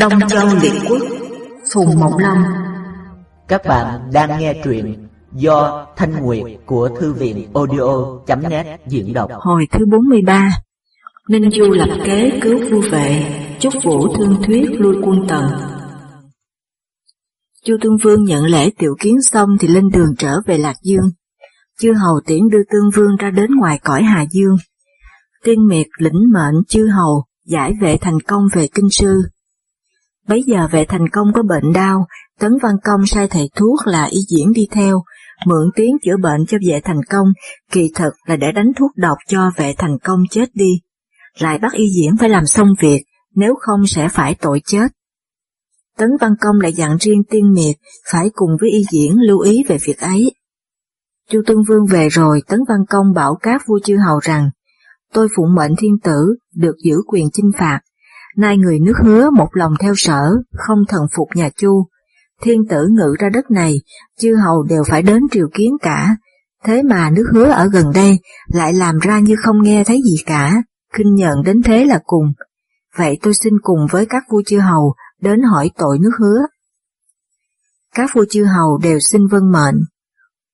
Đông 0.00 0.12
Châu 0.28 0.48
Liệt 0.62 0.72
Quốc 0.88 1.02
Phùng 1.74 2.00
Mộng 2.00 2.18
Long 2.18 2.42
Các 3.48 3.62
bạn 3.64 4.10
đang 4.12 4.38
nghe 4.38 4.54
truyện 4.64 5.08
do 5.32 5.86
Thanh 5.96 6.22
Nguyệt 6.22 6.42
của 6.66 6.88
Thư 7.00 7.12
viện 7.12 7.48
audio.net 7.54 8.80
diễn 8.86 9.12
đọc 9.12 9.30
Hồi 9.32 9.66
thứ 9.72 9.84
43 9.92 10.50
Ninh 11.28 11.50
Du 11.50 11.70
lập 11.70 11.98
kế 12.04 12.40
cứu 12.42 12.58
vua 12.70 12.90
vệ 12.90 13.24
Chúc 13.60 13.74
vũ 13.84 14.16
thương 14.16 14.42
thuyết 14.42 14.70
lui 14.80 14.96
quân 15.02 15.26
tần 15.28 15.44
Chu 17.64 17.76
Tương 17.80 17.96
Vương 18.02 18.24
nhận 18.24 18.44
lễ 18.44 18.70
tiểu 18.78 18.94
kiến 19.00 19.22
xong 19.22 19.48
thì 19.60 19.68
lên 19.68 19.88
đường 19.88 20.14
trở 20.18 20.36
về 20.46 20.58
Lạc 20.58 20.76
Dương. 20.82 21.10
Chư 21.80 21.92
hầu 21.92 22.20
tiễn 22.26 22.48
đưa 22.50 22.62
Tương 22.72 22.90
Vương 22.94 23.16
ra 23.16 23.30
đến 23.30 23.50
ngoài 23.58 23.80
cõi 23.84 24.02
Hà 24.02 24.24
Dương. 24.30 24.56
Tiên 25.44 25.66
miệt 25.66 25.86
lĩnh 25.98 26.32
mệnh 26.32 26.54
chư 26.68 26.86
hầu 26.86 27.24
giải 27.46 27.72
vệ 27.80 27.96
thành 27.96 28.20
công 28.20 28.42
về 28.54 28.68
kinh 28.74 28.90
sư. 28.90 29.22
Bấy 30.30 30.42
giờ 30.46 30.68
vệ 30.70 30.84
thành 30.84 31.08
công 31.12 31.32
có 31.34 31.42
bệnh 31.42 31.72
đau, 31.72 32.06
Tấn 32.38 32.52
Văn 32.62 32.74
Công 32.84 33.06
sai 33.06 33.28
thầy 33.28 33.50
thuốc 33.56 33.86
là 33.86 34.04
y 34.04 34.18
diễn 34.28 34.52
đi 34.52 34.66
theo, 34.70 35.02
mượn 35.46 35.70
tiếng 35.74 35.96
chữa 36.02 36.16
bệnh 36.22 36.46
cho 36.48 36.58
vệ 36.68 36.80
thành 36.84 37.00
công, 37.10 37.26
kỳ 37.72 37.90
thực 37.94 38.14
là 38.26 38.36
để 38.36 38.52
đánh 38.52 38.72
thuốc 38.78 38.90
độc 38.96 39.16
cho 39.28 39.50
vệ 39.56 39.74
thành 39.78 39.98
công 40.04 40.18
chết 40.30 40.54
đi. 40.54 40.70
Lại 41.38 41.58
bắt 41.58 41.72
y 41.72 41.88
diễn 41.88 42.16
phải 42.20 42.28
làm 42.28 42.46
xong 42.46 42.68
việc, 42.80 43.02
nếu 43.34 43.54
không 43.60 43.86
sẽ 43.86 44.08
phải 44.08 44.34
tội 44.34 44.60
chết. 44.66 44.86
Tấn 45.96 46.10
Văn 46.20 46.32
Công 46.40 46.60
lại 46.60 46.72
dặn 46.72 46.96
riêng 47.00 47.22
tiên 47.30 47.52
miệt 47.52 47.76
phải 48.12 48.30
cùng 48.32 48.50
với 48.60 48.70
y 48.70 48.84
diễn 48.90 49.12
lưu 49.20 49.40
ý 49.40 49.64
về 49.68 49.78
việc 49.86 49.98
ấy. 49.98 50.34
Chu 51.30 51.40
Tương 51.46 51.62
Vương 51.68 51.86
về 51.86 52.08
rồi, 52.08 52.42
Tấn 52.48 52.60
Văn 52.68 52.80
Công 52.88 53.12
bảo 53.14 53.38
các 53.42 53.62
vua 53.66 53.78
chư 53.84 53.96
hầu 54.06 54.18
rằng, 54.18 54.50
tôi 55.12 55.28
phụng 55.36 55.54
mệnh 55.54 55.72
thiên 55.78 55.98
tử, 56.02 56.34
được 56.54 56.76
giữ 56.84 56.94
quyền 57.06 57.28
chinh 57.32 57.50
phạt, 57.58 57.80
nay 58.36 58.56
người 58.56 58.78
nước 58.80 58.94
hứa 59.04 59.30
một 59.30 59.48
lòng 59.52 59.72
theo 59.80 59.94
sở, 59.96 60.30
không 60.52 60.78
thần 60.88 61.02
phục 61.16 61.28
nhà 61.34 61.48
Chu. 61.56 61.86
Thiên 62.42 62.68
tử 62.68 62.86
ngự 62.90 63.14
ra 63.18 63.28
đất 63.28 63.50
này, 63.50 63.80
chư 64.20 64.34
hầu 64.34 64.62
đều 64.62 64.82
phải 64.88 65.02
đến 65.02 65.22
triều 65.30 65.48
kiến 65.54 65.76
cả, 65.82 66.16
thế 66.64 66.82
mà 66.82 67.10
nước 67.10 67.26
hứa 67.32 67.50
ở 67.50 67.68
gần 67.72 67.86
đây 67.94 68.18
lại 68.46 68.72
làm 68.72 68.98
ra 68.98 69.20
như 69.20 69.36
không 69.42 69.62
nghe 69.62 69.84
thấy 69.84 70.00
gì 70.04 70.16
cả, 70.26 70.62
kinh 70.94 71.14
nhận 71.14 71.42
đến 71.44 71.62
thế 71.62 71.84
là 71.84 72.00
cùng. 72.04 72.32
Vậy 72.96 73.18
tôi 73.22 73.34
xin 73.34 73.52
cùng 73.62 73.86
với 73.90 74.06
các 74.06 74.22
vua 74.30 74.42
chư 74.46 74.58
hầu 74.58 74.94
đến 75.20 75.42
hỏi 75.42 75.70
tội 75.78 75.98
nước 75.98 76.12
hứa. 76.18 76.40
Các 77.94 78.10
vua 78.14 78.24
chư 78.30 78.44
hầu 78.44 78.78
đều 78.82 78.98
xin 79.00 79.26
vân 79.26 79.52
mệnh. 79.52 79.80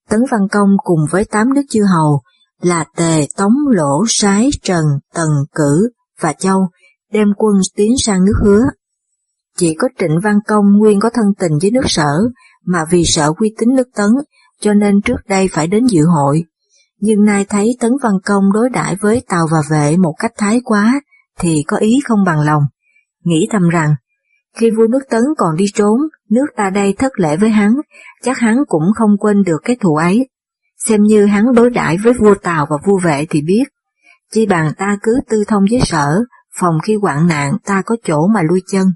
Tấn 0.09 0.21
Văn 0.31 0.41
Công 0.53 0.69
cùng 0.85 1.01
với 1.11 1.25
tám 1.25 1.55
nước 1.55 1.63
chư 1.71 1.83
hầu 1.95 2.23
là 2.61 2.85
Tề, 2.97 3.27
Tống, 3.37 3.55
Lỗ, 3.71 4.05
Sái, 4.09 4.51
Trần, 4.63 4.85
Tần, 5.15 5.29
Cử 5.55 5.91
và 6.21 6.33
Châu 6.33 6.69
đem 7.13 7.29
quân 7.37 7.55
tiến 7.77 7.93
sang 7.99 8.25
nước 8.25 8.35
hứa. 8.45 8.63
Chỉ 9.59 9.75
có 9.79 9.89
Trịnh 9.99 10.21
Văn 10.23 10.39
Công 10.47 10.65
nguyên 10.79 11.01
có 11.01 11.11
thân 11.15 11.27
tình 11.39 11.53
với 11.63 11.71
nước 11.71 11.85
sở, 11.87 12.19
mà 12.67 12.85
vì 12.91 13.03
sợ 13.05 13.33
uy 13.39 13.55
tín 13.59 13.69
nước 13.75 13.89
Tấn, 13.97 14.11
cho 14.61 14.75
nên 14.75 15.01
trước 15.01 15.17
đây 15.29 15.49
phải 15.53 15.67
đến 15.67 15.87
dự 15.87 16.05
hội. 16.05 16.45
Nhưng 17.01 17.25
nay 17.25 17.45
thấy 17.49 17.77
Tấn 17.81 17.93
Văn 18.03 18.13
Công 18.25 18.53
đối 18.53 18.71
đãi 18.71 18.97
với 18.97 19.23
Tàu 19.29 19.47
và 19.53 19.59
Vệ 19.71 19.97
một 19.97 20.15
cách 20.19 20.33
thái 20.37 20.61
quá, 20.65 21.01
thì 21.39 21.63
có 21.67 21.77
ý 21.77 21.99
không 22.05 22.25
bằng 22.25 22.41
lòng. 22.41 22.63
Nghĩ 23.25 23.49
thầm 23.51 23.69
rằng, 23.69 23.95
khi 24.57 24.71
vua 24.71 24.87
nước 24.87 25.03
Tấn 25.11 25.23
còn 25.39 25.57
đi 25.57 25.65
trốn, 25.75 26.01
nước 26.31 26.47
ta 26.57 26.71
đây 26.71 26.95
thất 26.99 27.13
lễ 27.21 27.37
với 27.37 27.51
hắn, 27.51 27.75
chắc 28.23 28.39
hắn 28.39 28.57
cũng 28.69 28.85
không 28.97 29.11
quên 29.19 29.43
được 29.43 29.61
cái 29.65 29.77
thù 29.81 29.97
ấy. 29.97 30.29
Xem 30.77 31.03
như 31.03 31.27
hắn 31.27 31.45
đối 31.55 31.71
đãi 31.71 31.97
với 32.05 32.13
vua 32.13 32.35
Tàu 32.35 32.67
và 32.71 32.77
vua 32.85 32.99
Vệ 33.05 33.27
thì 33.31 33.43
biết, 33.43 33.65
chi 34.33 34.47
bằng 34.47 34.73
ta 34.79 34.99
cứ 35.03 35.21
tư 35.31 35.45
thông 35.49 35.65
với 35.71 35.81
sở, 35.81 36.23
phòng 36.61 36.79
khi 36.83 36.95
hoạn 37.03 37.27
nạn 37.27 37.57
ta 37.65 37.83
có 37.87 37.97
chỗ 38.05 38.27
mà 38.27 38.43
lui 38.43 38.63
chân. 38.73 38.87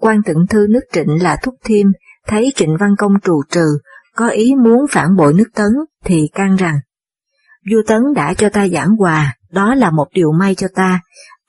Quan 0.00 0.22
tượng 0.22 0.46
thư 0.50 0.66
nước 0.70 0.80
trịnh 0.92 1.22
là 1.22 1.36
Thúc 1.42 1.54
Thiêm, 1.64 1.86
thấy 2.26 2.52
trịnh 2.56 2.76
văn 2.80 2.94
công 2.98 3.20
trù 3.20 3.42
trừ, 3.50 3.78
có 4.16 4.28
ý 4.28 4.54
muốn 4.54 4.86
phản 4.90 5.16
bội 5.16 5.34
nước 5.34 5.48
Tấn, 5.54 5.70
thì 6.04 6.28
can 6.34 6.56
rằng, 6.56 6.80
vua 7.70 7.82
Tấn 7.86 8.02
đã 8.14 8.34
cho 8.34 8.48
ta 8.48 8.68
giảng 8.68 8.96
hòa, 8.96 9.36
đó 9.50 9.74
là 9.74 9.90
một 9.90 10.06
điều 10.14 10.32
may 10.32 10.54
cho 10.54 10.68
ta, 10.74 11.00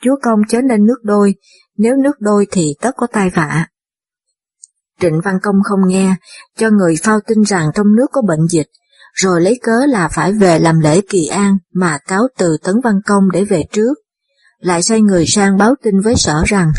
chúa 0.01 0.15
công 0.21 0.39
chớ 0.49 0.61
nên 0.61 0.85
nước 0.85 0.97
đôi, 1.03 1.35
nếu 1.77 1.95
nước 1.95 2.15
đôi 2.19 2.47
thì 2.51 2.73
tất 2.81 2.91
có 2.97 3.07
tai 3.07 3.29
vạ. 3.29 3.67
Trịnh 4.99 5.21
Văn 5.23 5.35
Công 5.43 5.55
không 5.63 5.87
nghe, 5.87 6.15
cho 6.57 6.69
người 6.69 6.95
phao 7.03 7.19
tin 7.27 7.41
rằng 7.41 7.69
trong 7.75 7.95
nước 7.95 8.07
có 8.11 8.21
bệnh 8.21 8.47
dịch, 8.49 8.67
rồi 9.13 9.41
lấy 9.41 9.59
cớ 9.63 9.85
là 9.85 10.07
phải 10.07 10.33
về 10.33 10.59
làm 10.59 10.79
lễ 10.79 11.01
kỳ 11.09 11.27
an 11.27 11.57
mà 11.73 11.97
cáo 12.07 12.27
từ 12.37 12.57
Tấn 12.63 12.75
Văn 12.83 12.95
Công 13.05 13.31
để 13.31 13.43
về 13.43 13.63
trước 13.71 13.93
lại 14.65 14.81
sai 14.81 15.01
người 15.01 15.25
sang 15.27 15.57
báo 15.57 15.75
tin 15.83 15.99
với 16.03 16.15
sở 16.15 16.43
rằng 16.45 16.71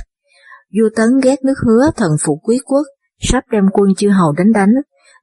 vua 0.72 0.88
Tấn 0.97 1.20
ghét 1.22 1.44
nước 1.44 1.54
hứa 1.66 1.91
thần 1.97 2.10
phụ 2.24 2.41
quý 2.42 2.58
quốc, 2.64 2.86
sắp 3.20 3.44
đem 3.52 3.64
quân 3.72 3.94
chư 3.97 4.08
hầu 4.08 4.32
đánh 4.32 4.52
đánh, 4.52 4.72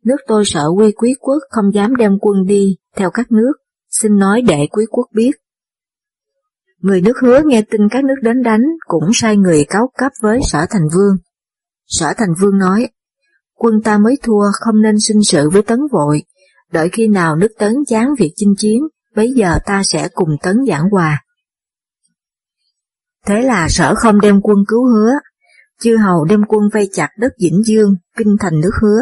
nước 0.05 0.15
tôi 0.27 0.43
sợ 0.45 0.65
quy 0.77 0.91
quý 0.91 1.13
quốc 1.19 1.37
không 1.49 1.73
dám 1.73 1.95
đem 1.95 2.17
quân 2.21 2.45
đi 2.45 2.77
theo 2.95 3.09
các 3.11 3.31
nước, 3.31 3.53
xin 3.89 4.17
nói 4.17 4.41
để 4.47 4.67
quý 4.71 4.85
quốc 4.89 5.07
biết. 5.13 5.31
Người 6.79 7.01
nước 7.01 7.17
hứa 7.21 7.41
nghe 7.45 7.61
tin 7.61 7.81
các 7.91 8.03
nước 8.03 8.15
đến 8.21 8.43
đánh 8.43 8.61
cũng 8.87 9.09
sai 9.13 9.37
người 9.37 9.65
cáo 9.69 9.89
cấp 9.97 10.11
với 10.21 10.39
sở 10.49 10.65
thành 10.69 10.87
vương. 10.95 11.15
Sở 11.87 12.13
thành 12.17 12.33
vương 12.41 12.57
nói, 12.57 12.89
quân 13.53 13.81
ta 13.83 13.97
mới 13.97 14.17
thua 14.23 14.43
không 14.59 14.81
nên 14.81 14.99
sinh 14.99 15.23
sự 15.23 15.49
với 15.49 15.61
tấn 15.61 15.79
vội, 15.91 16.23
đợi 16.71 16.89
khi 16.91 17.07
nào 17.07 17.35
nước 17.35 17.51
tấn 17.59 17.73
chán 17.87 18.07
việc 18.19 18.33
chinh 18.35 18.53
chiến, 18.57 18.81
bấy 19.15 19.31
giờ 19.35 19.59
ta 19.65 19.81
sẽ 19.91 20.07
cùng 20.13 20.29
tấn 20.43 20.57
giảng 20.67 20.89
hòa. 20.91 21.23
Thế 23.27 23.41
là 23.41 23.67
sở 23.69 23.95
không 23.95 24.21
đem 24.21 24.41
quân 24.41 24.57
cứu 24.67 24.85
hứa, 24.85 25.11
chư 25.81 25.97
hầu 25.97 26.25
đem 26.25 26.43
quân 26.47 26.69
vây 26.73 26.89
chặt 26.93 27.09
đất 27.17 27.31
Vĩnh 27.41 27.63
Dương, 27.65 27.95
kinh 28.17 28.35
thành 28.39 28.59
nước 28.59 28.71
hứa. 28.81 29.01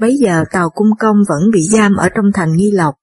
Bấy 0.00 0.16
giờ 0.16 0.44
tàu 0.52 0.70
cung 0.70 0.90
công 0.98 1.16
vẫn 1.28 1.50
bị 1.52 1.60
giam 1.62 1.96
ở 1.96 2.08
trong 2.08 2.24
thành 2.34 2.52
Nghi 2.52 2.70
Lộc. 2.70 2.94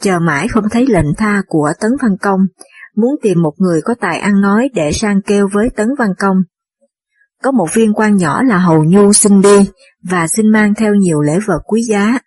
Chờ 0.00 0.18
mãi 0.18 0.48
không 0.48 0.64
thấy 0.70 0.86
lệnh 0.86 1.14
tha 1.16 1.42
của 1.46 1.72
Tấn 1.80 1.90
Văn 2.02 2.16
Công, 2.22 2.40
muốn 2.96 3.10
tìm 3.22 3.42
một 3.42 3.54
người 3.58 3.80
có 3.82 3.94
tài 4.00 4.18
ăn 4.18 4.40
nói 4.40 4.68
để 4.74 4.92
sang 4.92 5.22
kêu 5.22 5.48
với 5.52 5.70
Tấn 5.76 5.88
Văn 5.98 6.10
Công. 6.18 6.36
Có 7.42 7.50
một 7.50 7.66
viên 7.74 7.94
quan 7.94 8.16
nhỏ 8.16 8.42
là 8.42 8.58
Hầu 8.58 8.84
Nhu 8.84 9.12
xin 9.12 9.42
đi, 9.42 9.70
và 10.02 10.26
xin 10.26 10.52
mang 10.52 10.74
theo 10.74 10.94
nhiều 10.94 11.20
lễ 11.20 11.38
vật 11.46 11.60
quý 11.66 11.82
giá. 11.82 12.18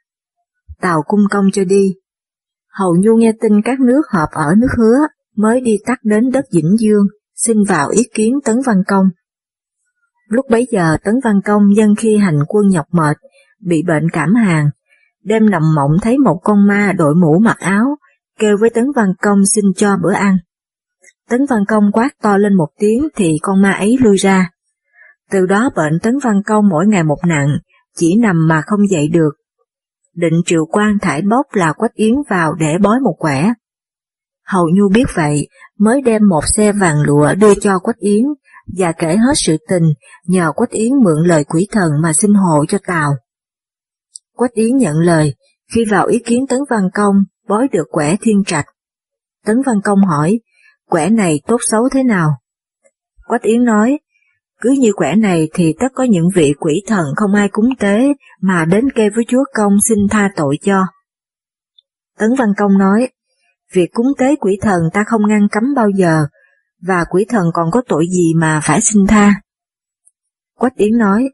Tàu 0.82 1.02
cung 1.08 1.22
công 1.32 1.46
cho 1.54 1.64
đi. 1.64 1.96
Hầu 2.70 2.96
Nhu 3.00 3.16
nghe 3.16 3.32
tin 3.42 3.62
các 3.66 3.80
nước 3.80 4.02
họp 4.10 4.30
ở 4.32 4.54
nước 4.58 4.72
hứa, 4.78 4.98
mới 5.36 5.62
đi 5.62 5.78
tắt 5.86 6.00
đến 6.04 6.32
đất 6.32 6.46
Vĩnh 6.52 6.78
Dương, 6.80 7.06
xin 7.36 7.64
vào 7.64 7.90
ý 7.90 8.04
kiến 8.14 8.40
Tấn 8.46 8.56
Văn 8.66 8.78
Công. 8.88 9.06
Lúc 10.28 10.46
bấy 10.50 10.68
giờ 10.72 10.98
Tấn 11.04 11.16
Văn 11.24 11.42
Công 11.46 11.76
dân 11.76 11.96
khi 11.96 12.18
hành 12.18 12.40
quân 12.48 12.70
nhọc 12.70 12.86
mệt, 12.92 13.18
bị 13.62 13.84
bệnh 13.88 14.10
cảm 14.14 14.34
hàn, 14.34 14.66
đêm 15.24 15.50
nằm 15.50 15.62
mộng 15.76 15.92
thấy 16.02 16.18
một 16.18 16.40
con 16.44 16.68
ma 16.68 16.94
đội 16.98 17.16
mũ 17.16 17.40
mặc 17.40 17.58
áo, 17.60 17.86
kêu 18.40 18.58
với 18.60 18.70
Tấn 18.70 18.86
Văn 18.96 19.14
Công 19.22 19.46
xin 19.46 19.66
cho 19.76 19.98
bữa 20.04 20.14
ăn. 20.14 20.38
Tấn 21.30 21.46
Văn 21.50 21.66
Công 21.68 21.92
quát 21.94 22.10
to 22.22 22.38
lên 22.38 22.54
một 22.54 22.68
tiếng 22.80 23.08
thì 23.16 23.38
con 23.42 23.62
ma 23.62 23.72
ấy 23.72 23.98
lui 24.02 24.18
ra. 24.18 24.50
Từ 25.32 25.46
đó 25.46 25.70
bệnh 25.76 26.00
Tấn 26.04 26.18
Văn 26.24 26.42
Công 26.46 26.70
mỗi 26.70 26.88
ngày 26.88 27.04
một 27.04 27.20
nặng, 27.28 27.58
chỉ 27.96 28.16
nằm 28.16 28.48
mà 28.48 28.62
không 28.66 28.90
dậy 28.90 29.08
được. 29.08 29.32
Định 30.16 30.42
triệu 30.46 30.66
quan 30.66 30.98
thải 31.02 31.22
bốc 31.22 31.46
là 31.54 31.74
quách 31.74 31.94
yến 31.94 32.14
vào 32.30 32.54
để 32.54 32.78
bói 32.78 33.00
một 33.00 33.16
quẻ. 33.20 33.54
Hầu 34.46 34.70
Nhu 34.74 34.90
biết 34.90 35.06
vậy, 35.16 35.48
mới 35.80 36.02
đem 36.02 36.22
một 36.30 36.42
xe 36.56 36.72
vàng 36.72 37.02
lụa 37.02 37.34
đưa 37.36 37.56
cho 37.56 37.80
Quách 37.80 37.98
Yến, 37.98 38.24
và 38.78 38.92
kể 38.92 39.16
hết 39.16 39.34
sự 39.36 39.58
tình, 39.70 39.84
nhờ 40.26 40.52
Quách 40.56 40.70
Yến 40.70 40.92
mượn 41.04 41.24
lời 41.26 41.44
quỷ 41.44 41.68
thần 41.72 41.92
mà 42.02 42.14
xin 42.14 42.34
hộ 42.34 42.66
cho 42.68 42.78
Tào. 42.88 43.12
Quách 44.34 44.54
Yến 44.54 44.78
nhận 44.78 44.96
lời, 44.98 45.36
khi 45.74 45.86
vào 45.92 46.06
ý 46.06 46.20
kiến 46.26 46.46
Tấn 46.50 46.60
Văn 46.70 46.90
Công, 46.94 47.16
bói 47.48 47.68
được 47.72 47.88
quẻ 47.92 48.16
thiên 48.22 48.44
trạch. 48.44 48.66
Tấn 49.46 49.62
Văn 49.66 49.76
Công 49.84 50.00
hỏi, 50.00 50.40
quẻ 50.90 51.10
này 51.10 51.40
tốt 51.48 51.58
xấu 51.72 51.90
thế 51.90 52.04
nào? 52.04 52.30
Quách 53.28 53.42
Yến 53.42 53.64
nói, 53.64 54.00
cứ 54.62 54.76
như 54.80 54.92
quẻ 54.96 55.16
này 55.16 55.50
thì 55.54 55.74
tất 55.80 55.88
có 55.96 56.04
những 56.04 56.30
vị 56.36 56.54
quỷ 56.60 56.84
thần 56.88 57.06
không 57.16 57.34
ai 57.34 57.50
cúng 57.52 57.70
tế 57.80 58.14
mà 58.42 58.66
đến 58.66 58.86
kêu 58.96 59.10
với 59.16 59.24
chúa 59.28 59.44
công 59.54 59.74
xin 59.90 59.98
tha 60.12 60.30
tội 60.36 60.58
cho. 60.62 60.86
Tấn 62.20 62.30
Văn 62.38 62.50
Công 62.58 62.78
nói, 62.78 63.10
Việc 63.76 63.90
cúng 63.94 64.08
tế 64.18 64.36
quỷ 64.36 64.58
thần 64.62 64.82
ta 64.94 65.04
không 65.08 65.28
ngăn 65.28 65.48
cấm 65.52 65.64
bao 65.76 65.90
giờ, 65.90 66.26
và 66.82 67.06
quỷ 67.10 67.26
thần 67.30 67.46
còn 67.54 67.72
có 67.72 67.82
tội 67.88 68.06
gì 68.10 68.34
mà 68.36 68.60
phải 68.64 68.82
xin 68.82 69.08
tha. 69.08 69.42
Quách 70.60 70.76
Yến 70.76 70.98
nói, 70.98 71.30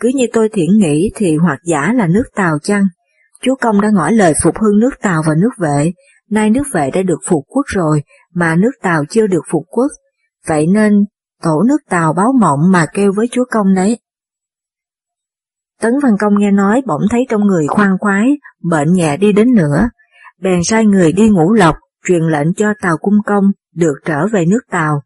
cứ 0.00 0.10
như 0.14 0.26
tôi 0.32 0.48
thiển 0.48 0.68
nghĩ 0.78 1.10
thì 1.14 1.36
hoặc 1.36 1.58
giả 1.64 1.92
là 1.92 2.06
nước 2.06 2.24
Tàu 2.34 2.58
chăng? 2.62 2.84
Chúa 3.42 3.54
Công 3.60 3.80
đã 3.80 3.90
ngỏ 3.90 4.10
lời 4.10 4.34
phục 4.42 4.58
hưng 4.58 4.78
nước 4.78 4.90
Tàu 5.02 5.22
và 5.26 5.34
nước 5.34 5.50
vệ, 5.58 5.92
nay 6.30 6.50
nước 6.50 6.62
vệ 6.72 6.90
đã 6.90 7.02
được 7.02 7.18
phục 7.26 7.44
quốc 7.48 7.66
rồi, 7.66 8.02
mà 8.34 8.56
nước 8.56 8.72
Tàu 8.82 9.04
chưa 9.10 9.26
được 9.26 9.42
phục 9.50 9.64
quốc, 9.68 9.92
vậy 10.46 10.66
nên 10.66 11.04
tổ 11.42 11.62
nước 11.68 11.78
Tàu 11.88 12.12
báo 12.12 12.32
mộng 12.40 12.60
mà 12.72 12.86
kêu 12.94 13.12
với 13.16 13.28
Chúa 13.30 13.44
Công 13.50 13.74
đấy. 13.74 13.98
Tấn 15.80 15.92
Văn 16.02 16.12
Công 16.20 16.38
nghe 16.38 16.50
nói 16.50 16.82
bỗng 16.86 17.02
thấy 17.10 17.26
trong 17.28 17.46
người 17.46 17.66
khoan 17.68 17.98
khoái, 18.00 18.28
bệnh 18.62 18.92
nhẹ 18.92 19.16
đi 19.16 19.32
đến 19.32 19.54
nữa, 19.54 19.88
bèn 20.42 20.64
sai 20.64 20.86
người 20.86 21.12
đi 21.12 21.28
ngũ 21.28 21.52
lộc, 21.52 21.76
truyền 22.08 22.22
lệnh 22.22 22.54
cho 22.54 22.66
Tàu 22.82 22.96
Cung 22.98 23.22
Công 23.26 23.44
được 23.74 23.94
trở 24.04 24.26
về 24.32 24.44
nước 24.46 24.60
Tàu, 24.70 25.02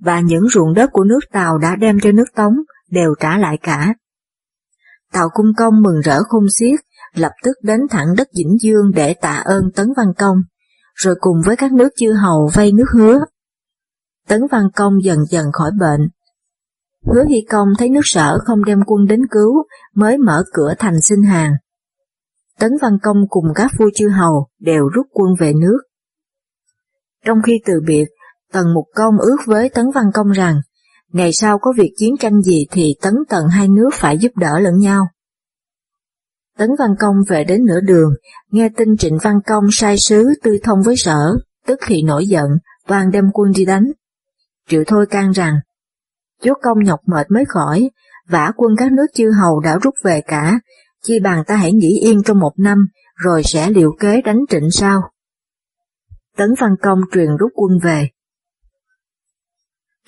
và 0.00 0.20
những 0.20 0.48
ruộng 0.48 0.74
đất 0.74 0.90
của 0.92 1.04
nước 1.04 1.20
Tàu 1.32 1.58
đã 1.58 1.76
đem 1.76 2.00
cho 2.02 2.12
nước 2.12 2.28
Tống 2.34 2.54
đều 2.90 3.14
trả 3.20 3.38
lại 3.38 3.58
cả. 3.62 3.94
Tàu 5.12 5.28
Cung 5.32 5.52
Công 5.56 5.82
mừng 5.82 6.00
rỡ 6.00 6.18
khôn 6.28 6.46
xiết, 6.58 6.80
lập 7.14 7.32
tức 7.44 7.52
đến 7.62 7.80
thẳng 7.90 8.06
đất 8.16 8.28
Vĩnh 8.36 8.56
Dương 8.60 8.90
để 8.94 9.14
tạ 9.14 9.42
ơn 9.44 9.62
Tấn 9.74 9.86
Văn 9.96 10.06
Công, 10.18 10.36
rồi 10.94 11.14
cùng 11.20 11.36
với 11.46 11.56
các 11.56 11.72
nước 11.72 11.88
chư 11.96 12.12
hầu 12.12 12.50
vay 12.54 12.72
nước 12.72 12.90
hứa. 12.94 13.18
Tấn 14.28 14.40
Văn 14.50 14.64
Công 14.76 15.04
dần 15.04 15.18
dần 15.30 15.46
khỏi 15.52 15.70
bệnh. 15.80 16.08
Hứa 17.06 17.24
Hy 17.28 17.46
Công 17.50 17.68
thấy 17.78 17.88
nước 17.88 18.00
sở 18.04 18.38
không 18.44 18.64
đem 18.64 18.80
quân 18.86 19.06
đến 19.06 19.20
cứu, 19.30 19.64
mới 19.94 20.18
mở 20.18 20.44
cửa 20.52 20.74
thành 20.78 21.00
xin 21.00 21.22
hàng. 21.22 21.52
Tấn 22.58 22.70
Văn 22.82 22.98
Công 23.02 23.16
cùng 23.28 23.44
các 23.54 23.70
vua 23.78 23.90
chư 23.94 24.08
hầu 24.08 24.48
đều 24.60 24.88
rút 24.88 25.06
quân 25.12 25.34
về 25.38 25.52
nước. 25.52 25.78
Trong 27.24 27.38
khi 27.46 27.60
từ 27.66 27.80
biệt, 27.86 28.04
Tần 28.52 28.74
Mục 28.74 28.84
Công 28.94 29.18
ước 29.18 29.36
với 29.46 29.68
Tấn 29.68 29.90
Văn 29.94 30.04
Công 30.14 30.30
rằng, 30.30 30.60
ngày 31.12 31.32
sau 31.32 31.58
có 31.58 31.72
việc 31.76 31.92
chiến 31.96 32.16
tranh 32.20 32.42
gì 32.42 32.66
thì 32.70 32.94
Tấn 33.02 33.14
Tần 33.28 33.48
hai 33.48 33.68
nước 33.68 33.90
phải 33.92 34.18
giúp 34.18 34.32
đỡ 34.36 34.58
lẫn 34.58 34.78
nhau. 34.78 35.06
Tấn 36.58 36.70
Văn 36.78 36.90
Công 36.98 37.16
về 37.28 37.44
đến 37.44 37.64
nửa 37.64 37.80
đường, 37.80 38.10
nghe 38.50 38.68
tin 38.76 38.96
Trịnh 38.96 39.18
Văn 39.22 39.40
Công 39.46 39.64
sai 39.72 39.98
sứ 39.98 40.24
tư 40.42 40.58
thông 40.62 40.82
với 40.82 40.96
sở, 40.96 41.36
tức 41.66 41.78
thì 41.86 42.02
nổi 42.02 42.26
giận, 42.26 42.48
toàn 42.86 43.10
đem 43.10 43.24
quân 43.32 43.52
đi 43.52 43.64
đánh. 43.64 43.92
Triệu 44.68 44.82
Thôi 44.86 45.06
can 45.10 45.30
rằng, 45.30 45.54
chúa 46.42 46.54
công 46.62 46.78
nhọc 46.84 47.00
mệt 47.06 47.30
mới 47.30 47.44
khỏi, 47.48 47.90
vả 48.28 48.52
quân 48.56 48.76
các 48.78 48.92
nước 48.92 49.06
chư 49.14 49.30
hầu 49.40 49.60
đã 49.60 49.78
rút 49.82 49.94
về 50.04 50.20
cả, 50.20 50.60
chi 51.02 51.20
bằng 51.20 51.44
ta 51.46 51.56
hãy 51.56 51.72
nghỉ 51.72 51.98
yên 52.02 52.22
trong 52.22 52.38
một 52.38 52.52
năm, 52.56 52.78
rồi 53.14 53.42
sẽ 53.42 53.70
liệu 53.70 53.96
kế 54.00 54.22
đánh 54.22 54.40
trịnh 54.48 54.70
sao. 54.70 55.00
Tấn 56.36 56.54
Văn 56.60 56.70
Công 56.82 57.00
truyền 57.12 57.36
rút 57.36 57.52
quân 57.54 57.78
về. 57.82 58.08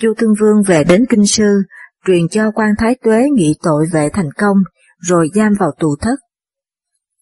Chu 0.01 0.15
thương 0.19 0.35
Vương 0.41 0.63
về 0.67 0.85
đến 0.85 1.05
Kinh 1.09 1.27
Sư, 1.27 1.63
truyền 2.07 2.29
cho 2.29 2.51
quan 2.51 2.71
Thái 2.79 2.97
Tuế 3.03 3.29
nghị 3.35 3.55
tội 3.63 3.87
vệ 3.93 4.09
thành 4.13 4.33
công, 4.39 4.57
rồi 4.99 5.29
giam 5.35 5.53
vào 5.59 5.71
tù 5.79 5.97
thất. 6.01 6.17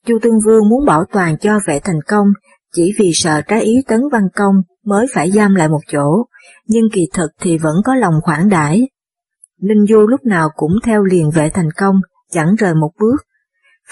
Chu 0.07 0.19
Tương 0.23 0.41
Vương 0.45 0.69
muốn 0.69 0.87
bảo 0.87 1.05
toàn 1.13 1.39
cho 1.39 1.61
vệ 1.67 1.81
thành 1.81 2.01
công, 2.09 2.27
chỉ 2.75 2.93
vì 2.99 3.11
sợ 3.15 3.41
trái 3.49 3.63
ý 3.63 3.75
Tấn 3.87 4.01
Văn 4.13 4.23
Công 4.35 4.55
mới 4.85 5.07
phải 5.15 5.31
giam 5.31 5.55
lại 5.55 5.69
một 5.69 5.81
chỗ, 5.93 6.25
nhưng 6.67 6.85
kỳ 6.93 7.09
thực 7.15 7.31
thì 7.41 7.59
vẫn 7.59 7.75
có 7.85 7.95
lòng 7.95 8.15
khoản 8.23 8.49
đãi. 8.49 8.89
Ninh 9.61 9.87
Du 9.89 10.07
lúc 10.07 10.21
nào 10.25 10.49
cũng 10.57 10.73
theo 10.85 11.05
liền 11.05 11.31
vệ 11.31 11.51
thành 11.51 11.71
công, 11.77 11.97
chẳng 12.31 12.55
rời 12.59 12.75
một 12.75 12.91
bước 13.01 13.17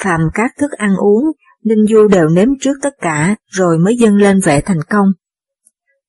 phàm 0.03 0.21
các 0.35 0.51
thức 0.59 0.71
ăn 0.71 0.97
uống, 0.97 1.25
Ninh 1.65 1.87
Du 1.87 2.09
đều 2.09 2.29
nếm 2.29 2.49
trước 2.61 2.75
tất 2.83 2.95
cả 3.01 3.37
rồi 3.51 3.79
mới 3.79 3.97
dâng 3.97 4.17
lên 4.17 4.41
vệ 4.41 4.61
thành 4.61 4.83
công. 4.91 5.13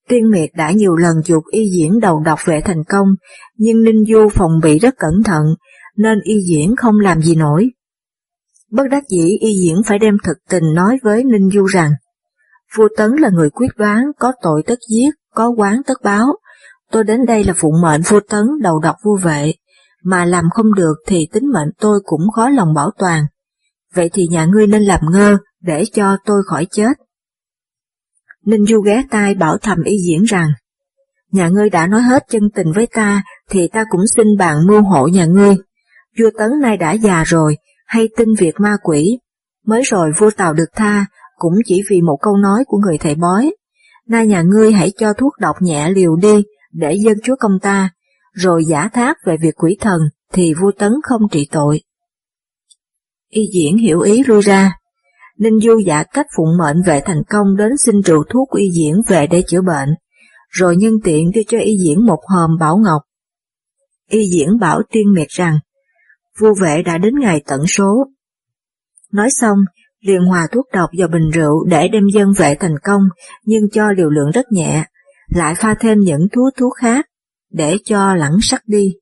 Tiên 0.09 0.29
Miệt 0.31 0.49
đã 0.55 0.71
nhiều 0.71 0.95
lần 0.95 1.15
dục 1.25 1.43
y 1.51 1.69
diễn 1.69 1.99
đầu 1.99 2.19
độc 2.25 2.39
vệ 2.45 2.61
thành 2.61 2.83
công, 2.89 3.07
nhưng 3.57 3.83
Ninh 3.83 4.03
Du 4.07 4.29
phòng 4.29 4.51
bị 4.63 4.79
rất 4.79 4.93
cẩn 4.97 5.23
thận, 5.23 5.45
nên 5.97 6.19
y 6.23 6.33
diễn 6.49 6.75
không 6.75 6.99
làm 6.99 7.21
gì 7.21 7.35
nổi. 7.35 7.69
Bất 8.71 8.83
đắc 8.91 9.03
dĩ 9.09 9.37
y 9.39 9.53
diễn 9.63 9.75
phải 9.85 9.99
đem 9.99 10.17
thực 10.23 10.37
tình 10.49 10.73
nói 10.73 10.97
với 11.03 11.23
Ninh 11.23 11.49
Du 11.49 11.65
rằng, 11.65 11.91
vua 12.75 12.87
Tấn 12.97 13.11
là 13.19 13.29
người 13.29 13.49
quyết 13.49 13.67
đoán, 13.77 14.03
có 14.19 14.31
tội 14.41 14.63
tất 14.67 14.79
giết, 14.89 15.09
có 15.33 15.49
quán 15.49 15.81
tất 15.87 15.97
báo, 16.03 16.25
tôi 16.91 17.03
đến 17.03 17.25
đây 17.25 17.43
là 17.43 17.53
phụng 17.57 17.81
mệnh 17.81 18.01
vua 18.01 18.19
Tấn 18.29 18.45
đầu 18.61 18.79
độc 18.79 18.95
vua 19.03 19.17
vệ, 19.17 19.53
mà 20.03 20.25
làm 20.25 20.45
không 20.49 20.73
được 20.73 20.95
thì 21.07 21.27
tính 21.33 21.43
mệnh 21.53 21.69
tôi 21.79 21.99
cũng 22.05 22.31
khó 22.35 22.49
lòng 22.49 22.73
bảo 22.73 22.91
toàn. 22.97 23.23
Vậy 23.93 24.09
thì 24.13 24.27
nhà 24.27 24.45
ngươi 24.45 24.67
nên 24.67 24.81
làm 24.81 24.99
ngơ, 25.11 25.37
để 25.61 25.83
cho 25.93 26.17
tôi 26.25 26.43
khỏi 26.45 26.67
chết. 26.71 26.97
Ninh 28.45 28.65
Du 28.65 28.81
ghé 28.81 29.03
tai 29.09 29.33
bảo 29.33 29.57
thầm 29.57 29.83
y 29.83 29.97
diễn 30.07 30.23
rằng, 30.23 30.49
nhà 31.31 31.49
ngươi 31.49 31.69
đã 31.69 31.87
nói 31.87 32.01
hết 32.01 32.23
chân 32.29 32.49
tình 32.55 32.71
với 32.75 32.87
ta, 32.93 33.23
thì 33.49 33.67
ta 33.67 33.83
cũng 33.89 34.01
xin 34.15 34.37
bạn 34.37 34.67
mưu 34.67 34.81
hộ 34.81 35.07
nhà 35.07 35.25
ngươi. 35.25 35.55
Vua 36.19 36.29
Tấn 36.37 36.49
nay 36.61 36.77
đã 36.77 36.91
già 36.91 37.23
rồi, 37.23 37.57
hay 37.85 38.07
tin 38.17 38.33
việc 38.39 38.59
ma 38.59 38.77
quỷ. 38.83 39.19
Mới 39.65 39.81
rồi 39.85 40.11
vua 40.17 40.29
Tàu 40.37 40.53
được 40.53 40.69
tha, 40.75 41.05
cũng 41.35 41.53
chỉ 41.65 41.81
vì 41.89 42.01
một 42.01 42.17
câu 42.21 42.37
nói 42.37 42.63
của 42.67 42.77
người 42.77 42.97
thầy 42.97 43.15
bói. 43.15 43.55
Nay 44.07 44.27
nhà 44.27 44.41
ngươi 44.41 44.71
hãy 44.71 44.91
cho 44.97 45.13
thuốc 45.13 45.33
độc 45.39 45.55
nhẹ 45.61 45.89
liều 45.89 46.15
đi, 46.15 46.43
để 46.73 46.93
dân 46.93 47.17
chúa 47.23 47.35
công 47.39 47.59
ta, 47.61 47.89
rồi 48.33 48.65
giả 48.65 48.89
thác 48.93 49.17
về 49.25 49.37
việc 49.41 49.55
quỷ 49.55 49.77
thần, 49.79 50.01
thì 50.33 50.53
vua 50.53 50.71
Tấn 50.79 50.91
không 51.03 51.21
trị 51.31 51.47
tội. 51.51 51.81
Y 53.37 53.49
diễn 53.53 53.77
hiểu 53.77 53.99
ý 53.99 54.23
lui 54.23 54.41
ra. 54.41 54.73
Ninh 55.37 55.59
Du 55.59 55.77
giả 55.85 56.03
cách 56.03 56.25
phụng 56.37 56.57
mệnh 56.57 56.77
vệ 56.87 57.01
thành 57.05 57.21
công 57.29 57.57
đến 57.57 57.71
xin 57.85 58.01
rượu 58.01 58.23
thuốc 58.29 58.49
của 58.49 58.57
y 58.57 58.69
diễn 58.69 59.01
về 59.07 59.27
để 59.27 59.43
chữa 59.47 59.61
bệnh, 59.61 59.89
rồi 60.49 60.75
nhân 60.75 60.93
tiện 61.03 61.31
đưa 61.35 61.41
cho 61.47 61.57
y 61.59 61.77
diễn 61.77 62.05
một 62.05 62.19
hòm 62.27 62.49
bảo 62.59 62.77
ngọc. 62.77 63.01
Y 64.09 64.19
diễn 64.33 64.59
bảo 64.59 64.81
tiên 64.91 65.13
miệt 65.13 65.27
rằng, 65.29 65.59
vua 66.39 66.53
vệ 66.61 66.83
đã 66.85 66.97
đến 66.97 67.13
ngày 67.19 67.43
tận 67.47 67.67
số. 67.67 68.05
Nói 69.11 69.29
xong, 69.41 69.57
liền 69.99 70.21
hòa 70.21 70.47
thuốc 70.51 70.65
độc 70.73 70.89
vào 70.97 71.07
bình 71.07 71.29
rượu 71.29 71.65
để 71.65 71.87
đem 71.87 72.03
dân 72.13 72.33
vệ 72.37 72.55
thành 72.59 72.75
công, 72.83 73.01
nhưng 73.45 73.69
cho 73.71 73.91
liều 73.91 74.09
lượng 74.09 74.31
rất 74.33 74.45
nhẹ, 74.51 74.85
lại 75.27 75.55
pha 75.57 75.75
thêm 75.79 75.99
những 75.99 76.27
thuốc 76.35 76.53
thuốc 76.57 76.73
khác, 76.81 77.05
để 77.51 77.77
cho 77.85 78.15
lẳng 78.15 78.37
sắc 78.41 78.61
đi. 78.67 78.93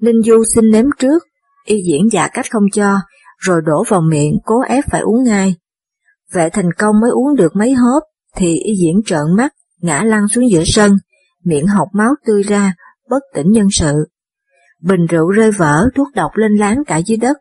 Ninh 0.00 0.22
Du 0.22 0.42
xin 0.54 0.70
nếm 0.70 0.84
trước, 0.98 1.29
y 1.64 1.82
diễn 1.86 2.08
giả 2.12 2.28
cách 2.28 2.46
không 2.50 2.64
cho, 2.72 2.96
rồi 3.38 3.60
đổ 3.64 3.84
vào 3.88 4.00
miệng 4.00 4.38
cố 4.44 4.60
ép 4.60 4.84
phải 4.90 5.00
uống 5.00 5.24
ngay. 5.24 5.54
Vệ 6.32 6.50
thành 6.50 6.72
công 6.78 7.00
mới 7.00 7.10
uống 7.10 7.36
được 7.36 7.56
mấy 7.56 7.72
hớp, 7.74 8.02
thì 8.36 8.56
y 8.58 8.74
diễn 8.74 9.00
trợn 9.06 9.36
mắt, 9.36 9.52
ngã 9.80 10.02
lăn 10.02 10.28
xuống 10.28 10.50
giữa 10.50 10.62
sân, 10.66 10.92
miệng 11.44 11.66
học 11.66 11.88
máu 11.92 12.14
tươi 12.26 12.42
ra, 12.42 12.74
bất 13.10 13.22
tỉnh 13.34 13.50
nhân 13.50 13.66
sự. 13.72 13.92
Bình 14.80 15.06
rượu 15.06 15.28
rơi 15.28 15.50
vỡ, 15.50 15.88
thuốc 15.94 16.08
độc 16.14 16.30
lên 16.34 16.56
láng 16.56 16.84
cả 16.86 16.96
dưới 16.96 17.16
đất. 17.16 17.36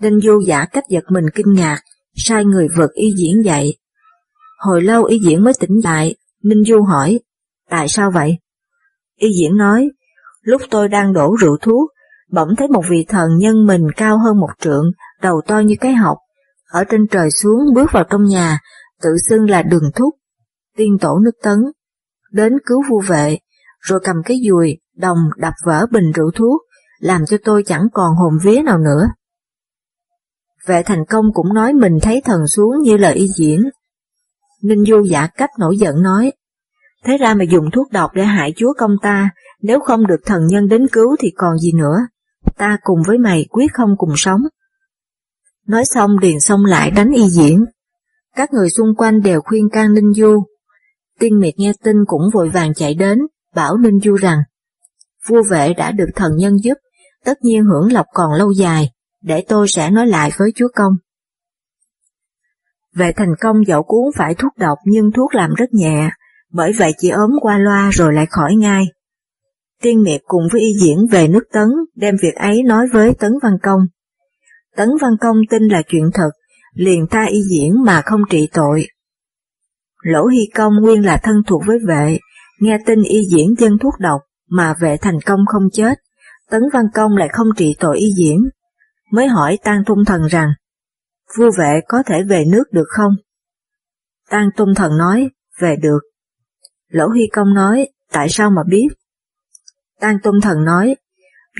Đinh 0.00 0.20
Du 0.20 0.40
giả 0.46 0.64
cách 0.64 0.84
giật 0.88 1.04
mình 1.08 1.24
kinh 1.34 1.52
ngạc, 1.52 1.78
sai 2.14 2.44
người 2.44 2.68
vật 2.76 2.90
y 2.94 3.12
diễn 3.16 3.44
dậy. 3.44 3.78
Hồi 4.58 4.82
lâu 4.82 5.04
y 5.04 5.18
diễn 5.18 5.44
mới 5.44 5.52
tỉnh 5.60 5.80
lại, 5.84 6.14
Minh 6.42 6.64
Du 6.64 6.82
hỏi, 6.82 7.20
tại 7.70 7.88
sao 7.88 8.10
vậy? 8.10 8.38
Y 9.16 9.28
diễn 9.38 9.56
nói, 9.56 9.90
lúc 10.42 10.62
tôi 10.70 10.88
đang 10.88 11.12
đổ 11.12 11.36
rượu 11.40 11.56
thuốc, 11.60 11.90
bỗng 12.32 12.56
thấy 12.56 12.68
một 12.68 12.82
vị 12.90 13.04
thần 13.08 13.36
nhân 13.38 13.66
mình 13.66 13.86
cao 13.96 14.18
hơn 14.18 14.40
một 14.40 14.50
trượng, 14.60 14.84
đầu 15.22 15.40
to 15.46 15.58
như 15.58 15.74
cái 15.80 15.94
học, 15.94 16.18
ở 16.70 16.84
trên 16.84 17.06
trời 17.10 17.30
xuống 17.30 17.60
bước 17.74 17.92
vào 17.92 18.04
trong 18.10 18.24
nhà, 18.24 18.58
tự 19.02 19.10
xưng 19.28 19.50
là 19.50 19.62
đường 19.62 19.90
thúc, 19.94 20.14
tiên 20.76 20.98
tổ 21.00 21.18
nước 21.18 21.34
tấn, 21.42 21.58
đến 22.30 22.52
cứu 22.66 22.82
vua 22.90 23.00
vệ, 23.00 23.38
rồi 23.80 24.00
cầm 24.04 24.16
cái 24.24 24.36
dùi, 24.48 24.78
đồng 24.96 25.18
đập 25.36 25.54
vỡ 25.64 25.86
bình 25.90 26.12
rượu 26.12 26.30
thuốc, 26.34 26.62
làm 27.00 27.26
cho 27.26 27.36
tôi 27.44 27.62
chẳng 27.66 27.86
còn 27.92 28.14
hồn 28.14 28.32
vía 28.44 28.62
nào 28.62 28.78
nữa. 28.78 29.08
Vệ 30.66 30.82
thành 30.82 31.04
công 31.08 31.24
cũng 31.34 31.54
nói 31.54 31.72
mình 31.72 31.98
thấy 32.02 32.22
thần 32.24 32.46
xuống 32.46 32.82
như 32.82 32.96
lời 32.96 33.14
y 33.14 33.28
diễn. 33.38 33.62
Ninh 34.62 34.84
Du 34.84 35.02
giả 35.02 35.26
cách 35.26 35.50
nổi 35.58 35.76
giận 35.78 36.02
nói, 36.02 36.32
thế 37.04 37.16
ra 37.16 37.34
mà 37.34 37.44
dùng 37.44 37.70
thuốc 37.72 37.92
độc 37.92 38.10
để 38.14 38.24
hại 38.24 38.52
chúa 38.56 38.72
công 38.78 38.96
ta, 39.02 39.30
nếu 39.62 39.80
không 39.80 40.06
được 40.06 40.20
thần 40.26 40.46
nhân 40.46 40.68
đến 40.68 40.86
cứu 40.92 41.16
thì 41.20 41.30
còn 41.36 41.58
gì 41.58 41.72
nữa 41.72 41.96
ta 42.56 42.76
cùng 42.82 42.98
với 43.06 43.18
mày 43.18 43.46
quyết 43.50 43.72
không 43.72 43.94
cùng 43.98 44.14
sống. 44.16 44.40
Nói 45.66 45.84
xong 45.84 46.18
liền 46.18 46.40
xông 46.40 46.64
lại 46.64 46.90
đánh 46.90 47.10
y 47.10 47.28
diễn. 47.28 47.64
Các 48.36 48.52
người 48.52 48.70
xung 48.70 48.94
quanh 48.96 49.20
đều 49.20 49.40
khuyên 49.40 49.68
can 49.72 49.94
Ninh 49.94 50.12
Du. 50.12 50.44
Tiên 51.18 51.38
Miệt 51.38 51.54
nghe 51.56 51.72
tin 51.84 51.96
cũng 52.06 52.22
vội 52.32 52.48
vàng 52.48 52.74
chạy 52.74 52.94
đến, 52.94 53.18
bảo 53.54 53.76
Ninh 53.76 54.00
Du 54.00 54.14
rằng, 54.14 54.38
vua 55.28 55.42
vệ 55.50 55.74
đã 55.74 55.92
được 55.92 56.08
thần 56.14 56.36
nhân 56.36 56.56
giúp, 56.62 56.74
tất 57.24 57.38
nhiên 57.42 57.64
hưởng 57.64 57.92
lộc 57.92 58.06
còn 58.14 58.32
lâu 58.32 58.52
dài, 58.52 58.90
để 59.22 59.44
tôi 59.48 59.68
sẽ 59.68 59.90
nói 59.90 60.06
lại 60.06 60.30
với 60.38 60.52
chúa 60.54 60.68
công. 60.74 60.92
Vệ 62.94 63.12
thành 63.16 63.34
công 63.40 63.66
dẫu 63.66 63.82
cuốn 63.82 64.12
phải 64.16 64.34
thuốc 64.34 64.52
độc 64.56 64.78
nhưng 64.84 65.12
thuốc 65.12 65.34
làm 65.34 65.54
rất 65.54 65.72
nhẹ, 65.72 66.10
bởi 66.52 66.72
vậy 66.78 66.92
chỉ 66.98 67.08
ốm 67.08 67.30
qua 67.40 67.58
loa 67.58 67.90
rồi 67.90 68.12
lại 68.12 68.26
khỏi 68.30 68.54
ngay. 68.54 68.84
Tiên 69.82 70.02
Miệt 70.02 70.20
cùng 70.24 70.42
với 70.52 70.60
y 70.60 70.74
diễn 70.80 71.06
về 71.10 71.28
nước 71.28 71.44
Tấn 71.52 71.68
đem 71.94 72.16
việc 72.22 72.34
ấy 72.34 72.62
nói 72.62 72.86
với 72.92 73.14
Tấn 73.14 73.32
Văn 73.42 73.52
Công. 73.62 73.80
Tấn 74.76 74.88
Văn 75.00 75.16
Công 75.20 75.36
tin 75.50 75.62
là 75.62 75.82
chuyện 75.88 76.10
thật, 76.14 76.30
liền 76.74 77.06
tha 77.10 77.24
y 77.24 77.42
diễn 77.42 77.82
mà 77.84 78.02
không 78.04 78.20
trị 78.30 78.48
tội. 78.52 78.86
Lỗ 80.02 80.26
Hy 80.26 80.48
Công 80.54 80.72
nguyên 80.80 81.04
là 81.04 81.20
thân 81.22 81.42
thuộc 81.46 81.62
với 81.66 81.78
vệ, 81.88 82.18
nghe 82.60 82.78
tin 82.86 83.02
y 83.02 83.24
diễn 83.30 83.54
dân 83.58 83.78
thuốc 83.78 83.94
độc 83.98 84.20
mà 84.48 84.74
vệ 84.80 84.96
thành 84.96 85.20
công 85.26 85.40
không 85.46 85.68
chết, 85.72 85.98
Tấn 86.50 86.62
Văn 86.72 86.84
Công 86.94 87.16
lại 87.16 87.28
không 87.32 87.48
trị 87.56 87.76
tội 87.80 87.98
y 87.98 88.06
diễn, 88.18 88.48
mới 89.12 89.26
hỏi 89.26 89.58
Tăng 89.64 89.84
Tung 89.86 90.04
Thần 90.04 90.22
rằng, 90.26 90.48
vua 91.36 91.50
vệ 91.58 91.80
có 91.88 92.02
thể 92.06 92.22
về 92.22 92.44
nước 92.48 92.64
được 92.72 92.88
không? 92.88 93.12
Tăng 94.30 94.48
Tung 94.56 94.74
Thần 94.76 94.98
nói, 94.98 95.28
về 95.60 95.76
được. 95.82 96.00
Lỗ 96.88 97.08
Hy 97.08 97.26
Công 97.32 97.54
nói, 97.54 97.88
tại 98.12 98.28
sao 98.28 98.50
mà 98.50 98.62
biết? 98.68 98.88
Tăng 100.02 100.18
Tôn 100.22 100.40
Thần 100.40 100.64
nói, 100.64 100.96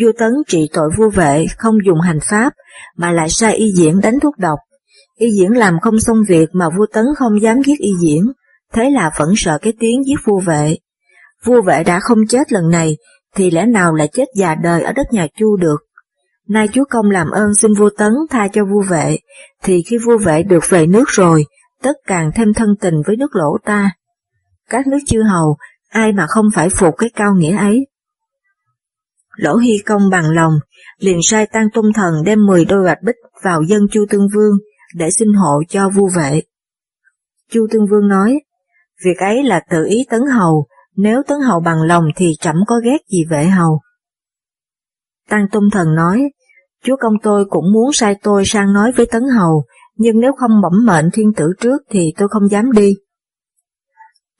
vua 0.00 0.12
Tấn 0.18 0.32
trị 0.48 0.68
tội 0.72 0.90
vua 0.96 1.10
vệ 1.10 1.46
không 1.58 1.74
dùng 1.86 2.00
hành 2.00 2.18
pháp, 2.22 2.52
mà 2.96 3.12
lại 3.12 3.28
sai 3.30 3.54
y 3.54 3.72
diễn 3.72 4.00
đánh 4.00 4.20
thuốc 4.20 4.38
độc. 4.38 4.58
Y 5.16 5.30
diễn 5.30 5.56
làm 5.56 5.80
không 5.80 6.00
xong 6.00 6.22
việc 6.28 6.48
mà 6.52 6.68
vua 6.68 6.86
Tấn 6.92 7.04
không 7.16 7.42
dám 7.42 7.62
giết 7.62 7.78
y 7.78 7.90
diễn, 8.00 8.32
thế 8.72 8.90
là 8.90 9.10
vẫn 9.18 9.32
sợ 9.36 9.58
cái 9.62 9.72
tiếng 9.80 10.04
giết 10.06 10.16
vua 10.24 10.40
vệ. 10.40 10.76
vua 11.44 11.62
vệ 11.62 11.84
đã 11.84 12.00
không 12.00 12.18
chết 12.28 12.52
lần 12.52 12.70
này, 12.70 12.96
thì 13.36 13.50
lẽ 13.50 13.66
nào 13.66 13.94
lại 13.94 14.08
chết 14.12 14.24
già 14.34 14.54
đời 14.54 14.82
ở 14.82 14.92
đất 14.92 15.06
nhà 15.12 15.26
Chu 15.38 15.56
được? 15.56 15.78
Nay 16.48 16.68
chúa 16.72 16.84
công 16.90 17.10
làm 17.10 17.30
ơn 17.30 17.54
xin 17.54 17.74
vua 17.74 17.90
tấn 17.98 18.12
tha 18.30 18.48
cho 18.48 18.64
vua 18.64 18.82
vệ, 18.82 19.18
thì 19.62 19.82
khi 19.90 19.98
vua 19.98 20.18
vệ 20.18 20.42
được 20.42 20.64
về 20.68 20.86
nước 20.86 21.04
rồi, 21.08 21.44
tất 21.82 21.96
càng 22.06 22.30
thêm 22.34 22.54
thân 22.54 22.68
tình 22.80 22.94
với 23.06 23.16
nước 23.16 23.36
lỗ 23.36 23.58
ta. 23.64 23.90
Các 24.70 24.86
nước 24.86 24.98
chư 25.06 25.22
hầu, 25.22 25.56
ai 25.88 26.12
mà 26.12 26.26
không 26.26 26.46
phải 26.54 26.68
phục 26.68 26.94
cái 26.98 27.10
cao 27.14 27.34
nghĩa 27.34 27.56
ấy. 27.56 27.86
Lỗ 29.36 29.56
Hy 29.56 29.72
Công 29.86 30.10
bằng 30.10 30.30
lòng, 30.30 30.52
liền 30.98 31.18
sai 31.22 31.46
tăng 31.46 31.70
tung 31.74 31.92
thần 31.94 32.14
đem 32.24 32.46
10 32.46 32.64
đôi 32.64 32.84
bạch 32.84 33.02
bích 33.02 33.16
vào 33.42 33.62
dân 33.62 33.82
Chu 33.90 34.04
Tương 34.10 34.28
Vương 34.34 34.58
để 34.94 35.10
xin 35.10 35.28
hộ 35.32 35.62
cho 35.68 35.88
vua 35.88 36.08
vệ. 36.16 36.42
Chu 37.50 37.66
Tương 37.70 37.86
Vương 37.90 38.08
nói, 38.08 38.40
việc 39.04 39.18
ấy 39.18 39.42
là 39.42 39.60
tự 39.70 39.84
ý 39.84 40.04
tấn 40.10 40.20
hầu, 40.38 40.66
nếu 40.96 41.22
tấn 41.28 41.38
hầu 41.40 41.60
bằng 41.60 41.82
lòng 41.82 42.04
thì 42.16 42.32
chẳng 42.40 42.60
có 42.66 42.80
ghét 42.84 42.98
gì 43.08 43.24
vệ 43.30 43.44
hầu. 43.44 43.80
Tăng 45.28 45.46
Tung 45.52 45.70
Thần 45.72 45.94
nói, 45.94 46.22
chúa 46.84 46.96
công 47.00 47.14
tôi 47.22 47.44
cũng 47.50 47.72
muốn 47.72 47.92
sai 47.92 48.14
tôi 48.22 48.44
sang 48.46 48.72
nói 48.72 48.92
với 48.96 49.06
tấn 49.06 49.22
hầu, 49.38 49.64
nhưng 49.96 50.20
nếu 50.20 50.32
không 50.32 50.50
bẩm 50.62 50.86
mệnh 50.86 51.10
thiên 51.12 51.32
tử 51.36 51.52
trước 51.60 51.82
thì 51.90 52.12
tôi 52.16 52.28
không 52.28 52.48
dám 52.48 52.72
đi. 52.72 52.94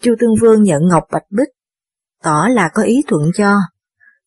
Chu 0.02 0.14
Tương 0.20 0.34
Vương 0.40 0.62
nhận 0.62 0.88
ngọc 0.88 1.04
bạch 1.12 1.30
bích, 1.30 1.49
tỏ 2.22 2.46
là 2.50 2.70
có 2.75 2.82
ý 2.82 3.02
thuận 3.08 3.22
cho. 3.37 3.56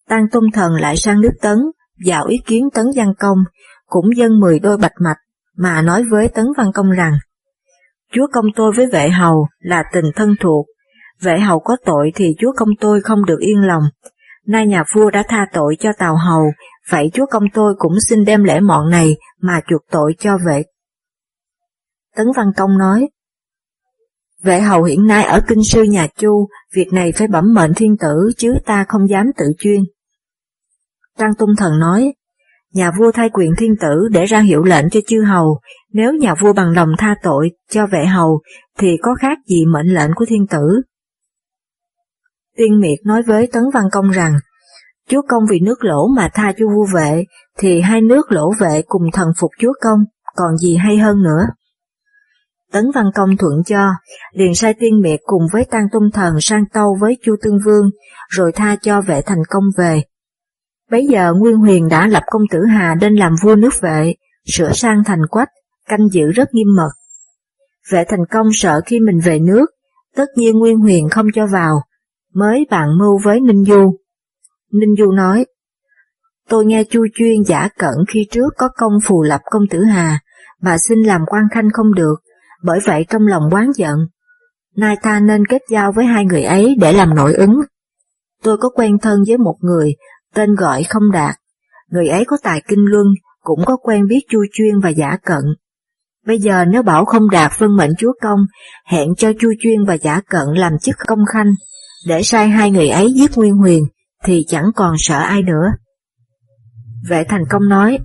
Tăng 0.10 0.30
tôn 0.32 0.44
Thần 0.54 0.74
lại 0.74 0.98
sang 0.98 1.22
nước 1.22 1.34
Tấn, 1.42 1.58
vào 2.06 2.26
ý 2.26 2.38
kiến 2.46 2.70
Tấn 2.74 2.86
Văn 2.96 3.14
Công, 3.20 3.38
cũng 3.86 4.18
dân 4.18 4.40
mười 4.40 4.60
đôi 4.60 4.78
bạch 4.78 4.94
mạch, 5.04 5.18
mà 5.58 5.82
nói 5.82 6.04
với 6.04 6.28
Tấn 6.28 6.46
Văn 6.58 6.72
Công 6.74 6.92
rằng, 6.92 7.14
Chúa 8.12 8.28
công 8.32 8.46
tôi 8.56 8.72
với 8.78 8.86
vệ 8.92 9.10
hầu 9.10 9.48
là 9.60 9.84
tình 9.94 10.06
thân 10.16 10.36
thuộc, 10.40 10.66
vệ 11.22 11.40
hầu 11.40 11.60
có 11.60 11.78
tội 11.86 12.12
thì 12.16 12.36
chúa 12.40 12.52
công 12.58 12.70
tôi 12.80 13.02
không 13.02 13.26
được 13.26 13.40
yên 13.40 13.68
lòng. 13.68 13.84
Nay 14.48 14.68
nhà 14.68 14.84
vua 14.94 15.10
đã 15.10 15.24
tha 15.28 15.46
tội 15.54 15.76
cho 15.80 15.90
tàu 15.98 16.16
hầu, 16.16 16.44
vậy 16.90 17.10
chúa 17.14 17.26
công 17.32 17.44
tôi 17.54 17.74
cũng 17.78 18.00
xin 18.00 18.26
đem 18.26 18.44
lễ 18.44 18.60
mọn 18.60 18.90
này 18.90 19.16
mà 19.42 19.62
chuộc 19.68 19.82
tội 19.92 20.16
cho 20.20 20.38
vệ. 20.46 20.64
Tấn 22.16 22.28
Văn 22.36 22.52
Công 22.58 22.78
nói, 22.78 23.08
Vệ 24.44 24.62
hầu 24.62 24.84
hiện 24.84 25.08
nay 25.08 25.24
ở 25.24 25.42
kinh 25.48 25.64
sư 25.64 25.84
nhà 25.84 26.08
Chu, 26.18 26.48
việc 26.76 26.94
này 26.94 27.12
phải 27.16 27.28
bẩm 27.28 27.54
mệnh 27.54 27.74
thiên 27.74 27.98
tử 27.98 28.32
chứ 28.38 28.54
ta 28.66 28.86
không 28.88 29.10
dám 29.10 29.26
tự 29.38 29.46
chuyên. 29.60 29.82
Trang 31.20 31.36
Tung 31.38 31.56
Thần 31.58 31.80
nói, 31.80 32.14
nhà 32.74 32.92
vua 33.00 33.12
thay 33.12 33.30
quyền 33.30 33.52
thiên 33.58 33.76
tử 33.82 34.08
để 34.12 34.26
ra 34.26 34.40
hiệu 34.40 34.64
lệnh 34.64 34.90
cho 34.90 35.00
chư 35.08 35.22
hầu, 35.22 35.60
nếu 35.94 36.14
nhà 36.14 36.36
vua 36.42 36.54
bằng 36.54 36.72
lòng 36.72 36.90
tha 36.98 37.16
tội 37.24 37.52
cho 37.72 37.88
vệ 37.88 38.06
hầu 38.06 38.42
thì 38.80 38.98
có 39.02 39.16
khác 39.20 39.38
gì 39.48 39.66
mệnh 39.66 39.88
lệnh 39.88 40.12
của 40.16 40.26
thiên 40.28 40.48
tử. 40.48 40.82
Tiên 42.58 42.80
Miệt 42.80 43.00
nói 43.06 43.24
với 43.24 43.48
Tấn 43.54 43.64
Văn 43.74 43.84
Công 43.92 44.10
rằng, 44.10 44.34
chúa 45.10 45.22
công 45.30 45.44
vì 45.50 45.60
nước 45.60 45.84
lỗ 45.84 46.08
mà 46.08 46.30
tha 46.34 46.54
cho 46.58 46.66
vua 46.76 46.86
vệ, 46.94 47.24
thì 47.58 47.82
hai 47.82 48.02
nước 48.02 48.32
lỗ 48.32 48.52
vệ 48.60 48.82
cùng 48.88 49.04
thần 49.14 49.28
phục 49.40 49.52
chúa 49.60 49.74
công, 49.82 50.00
còn 50.36 50.58
gì 50.58 50.76
hay 50.76 50.98
hơn 50.98 51.24
nữa. 51.24 51.48
Tấn 52.72 52.86
Văn 52.96 53.06
Công 53.16 53.38
thuận 53.38 53.64
cho, 53.66 53.90
liền 54.34 54.56
sai 54.56 54.74
tiên 54.80 55.02
miệt 55.02 55.20
cùng 55.24 55.42
với 55.54 55.66
Tăng 55.66 55.88
Tung 55.92 56.12
Thần 56.14 56.34
sang 56.42 56.66
tâu 56.74 56.98
với 57.02 57.18
Chu 57.24 57.36
Tương 57.42 57.60
Vương, 57.66 57.90
rồi 58.30 58.52
tha 58.52 58.76
cho 58.82 59.02
vệ 59.02 59.22
thành 59.22 59.42
công 59.50 59.64
về. 59.78 60.02
Bấy 60.92 61.08
giờ 61.10 61.34
Nguyên 61.34 61.58
Huyền 61.58 61.88
đã 61.88 62.08
lập 62.08 62.24
công 62.28 62.42
tử 62.52 62.60
Hà 62.66 62.96
lên 63.02 63.16
làm 63.16 63.36
vua 63.44 63.56
nước 63.56 63.74
vệ, 63.82 64.14
sửa 64.46 64.72
sang 64.74 65.04
thành 65.06 65.22
quách, 65.30 65.50
canh 65.88 66.08
giữ 66.12 66.32
rất 66.32 66.54
nghiêm 66.54 66.76
mật. 66.76 66.92
Vệ 67.92 68.04
thành 68.08 68.26
công 68.32 68.48
sợ 68.54 68.82
khi 68.86 69.00
mình 69.00 69.20
về 69.24 69.40
nước, 69.40 69.66
tất 70.16 70.26
nhiên 70.36 70.60
Nguyên 70.60 70.78
Huyền 70.78 71.10
không 71.10 71.26
cho 71.36 71.48
vào, 71.48 71.82
mới 72.34 72.66
bàn 72.70 72.90
mưu 73.00 73.20
với 73.24 73.40
Ninh 73.40 73.66
Du. 73.66 73.98
Ninh 74.72 74.96
Du 74.98 75.12
nói, 75.12 75.46
tôi 76.50 76.66
nghe 76.66 76.84
Chu 76.84 77.06
Chuyên 77.16 77.44
giả 77.44 77.70
cận 77.78 77.94
khi 78.08 78.28
trước 78.32 78.54
có 78.58 78.70
công 78.78 78.94
phù 79.06 79.24
lập 79.24 79.42
công 79.52 79.64
tử 79.70 79.84
Hà, 79.84 80.20
mà 80.62 80.78
xin 80.78 81.00
làm 81.00 81.22
quan 81.28 81.44
khanh 81.52 81.70
không 81.74 81.94
được, 81.94 82.16
bởi 82.64 82.80
vậy 82.86 83.06
trong 83.10 83.28
lòng 83.28 83.44
quán 83.52 83.72
giận. 83.76 83.98
Nay 84.76 84.96
ta 85.02 85.20
nên 85.20 85.46
kết 85.46 85.62
giao 85.70 85.92
với 85.92 86.06
hai 86.06 86.26
người 86.26 86.44
ấy 86.44 86.76
để 86.80 86.94
làm 86.94 87.16
nội 87.16 87.34
ứng. 87.34 87.62
Tôi 88.44 88.58
có 88.58 88.70
quen 88.70 88.98
thân 89.02 89.24
với 89.28 89.38
một 89.38 89.56
người, 89.62 89.96
tên 90.36 90.56
gọi 90.56 90.84
không 90.84 91.12
đạt, 91.12 91.36
người 91.90 92.08
ấy 92.08 92.26
có 92.28 92.38
tài 92.44 92.62
kinh 92.68 92.86
luân, 92.86 93.08
cũng 93.42 93.66
có 93.66 93.78
quen 93.78 94.08
biết 94.08 94.20
Chu 94.30 94.40
Chuyên 94.54 94.80
và 94.80 94.90
giả 94.90 95.18
cận. 95.24 95.44
Bây 96.26 96.40
giờ 96.40 96.66
nếu 96.66 96.84
bảo 96.84 97.06
không 97.06 97.30
đạt 97.30 97.52
phân 97.52 97.76
mệnh 97.76 97.92
chúa 97.98 98.14
công, 98.22 98.40
hẹn 98.86 99.16
cho 99.18 99.32
Chu 99.40 99.54
Chuyên 99.60 99.86
và 99.88 99.94
giả 99.94 100.22
cận 100.30 100.48
làm 100.56 100.74
chức 100.82 100.96
công 101.08 101.26
khanh, 101.34 101.54
để 102.08 102.24
sai 102.24 102.50
hai 102.50 102.72
người 102.72 102.90
ấy 102.90 103.14
giết 103.16 103.38
Nguyên 103.38 103.56
Huyền, 103.56 103.86
thì 104.24 104.46
chẳng 104.48 104.66
còn 104.76 104.96
sợ 104.98 105.20
ai 105.20 105.42
nữa. 105.44 105.74
Vệ 107.10 107.24
thành 107.30 107.44
công 107.50 107.70
nói, 107.70 108.00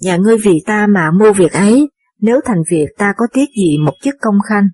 nhà 0.00 0.16
ngươi 0.16 0.38
vì 0.38 0.62
ta 0.66 0.86
mà 0.86 1.10
mua 1.10 1.32
việc 1.32 1.52
ấy, 1.52 1.88
nếu 2.20 2.40
thành 2.44 2.62
việc 2.70 2.86
ta 2.98 3.12
có 3.16 3.26
tiếc 3.32 3.46
gì 3.56 3.78
một 3.78 3.94
chức 4.02 4.14
công 4.20 4.38
khanh. 4.48 4.68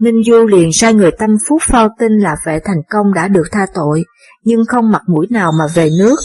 Ninh 0.00 0.22
Du 0.24 0.46
liền 0.46 0.72
sai 0.72 0.94
người 0.94 1.10
tâm 1.18 1.30
phúc 1.48 1.62
phao 1.62 1.88
tin 1.98 2.12
là 2.12 2.36
vệ 2.46 2.60
thành 2.64 2.82
công 2.90 3.14
đã 3.14 3.28
được 3.28 3.44
tha 3.52 3.66
tội, 3.74 4.04
nhưng 4.44 4.66
không 4.68 4.90
mặt 4.90 5.02
mũi 5.06 5.26
nào 5.30 5.52
mà 5.58 5.64
về 5.74 5.88
nước, 5.98 6.16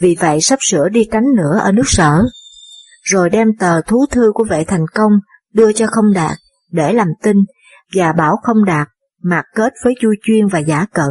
vì 0.00 0.16
vậy 0.20 0.40
sắp 0.40 0.58
sửa 0.62 0.88
đi 0.88 1.08
tránh 1.12 1.24
nữa 1.36 1.58
ở 1.62 1.72
nước 1.72 1.88
sở. 1.88 2.22
Rồi 3.02 3.30
đem 3.30 3.48
tờ 3.58 3.80
thú 3.80 4.06
thư 4.10 4.32
của 4.34 4.44
vệ 4.44 4.64
thành 4.64 4.84
công 4.94 5.12
đưa 5.54 5.72
cho 5.72 5.86
không 5.86 6.12
đạt, 6.14 6.36
để 6.70 6.92
làm 6.92 7.08
tin, 7.22 7.36
và 7.94 8.12
bảo 8.12 8.36
không 8.42 8.64
đạt 8.64 8.88
mặc 9.22 9.44
kết 9.54 9.72
với 9.84 9.94
Chu 10.00 10.08
Chuyên 10.22 10.46
và 10.46 10.58
Giả 10.58 10.86
Cận. 10.92 11.10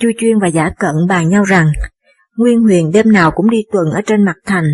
Chu 0.00 0.08
Chuyên 0.18 0.38
và 0.38 0.48
Giả 0.48 0.70
Cận 0.78 0.94
bàn 1.08 1.28
nhau 1.28 1.44
rằng, 1.44 1.66
Nguyên 2.36 2.62
Huyền 2.62 2.90
đêm 2.94 3.12
nào 3.12 3.30
cũng 3.30 3.50
đi 3.50 3.62
tuần 3.72 3.84
ở 3.90 4.00
trên 4.06 4.24
mặt 4.24 4.36
thành, 4.46 4.64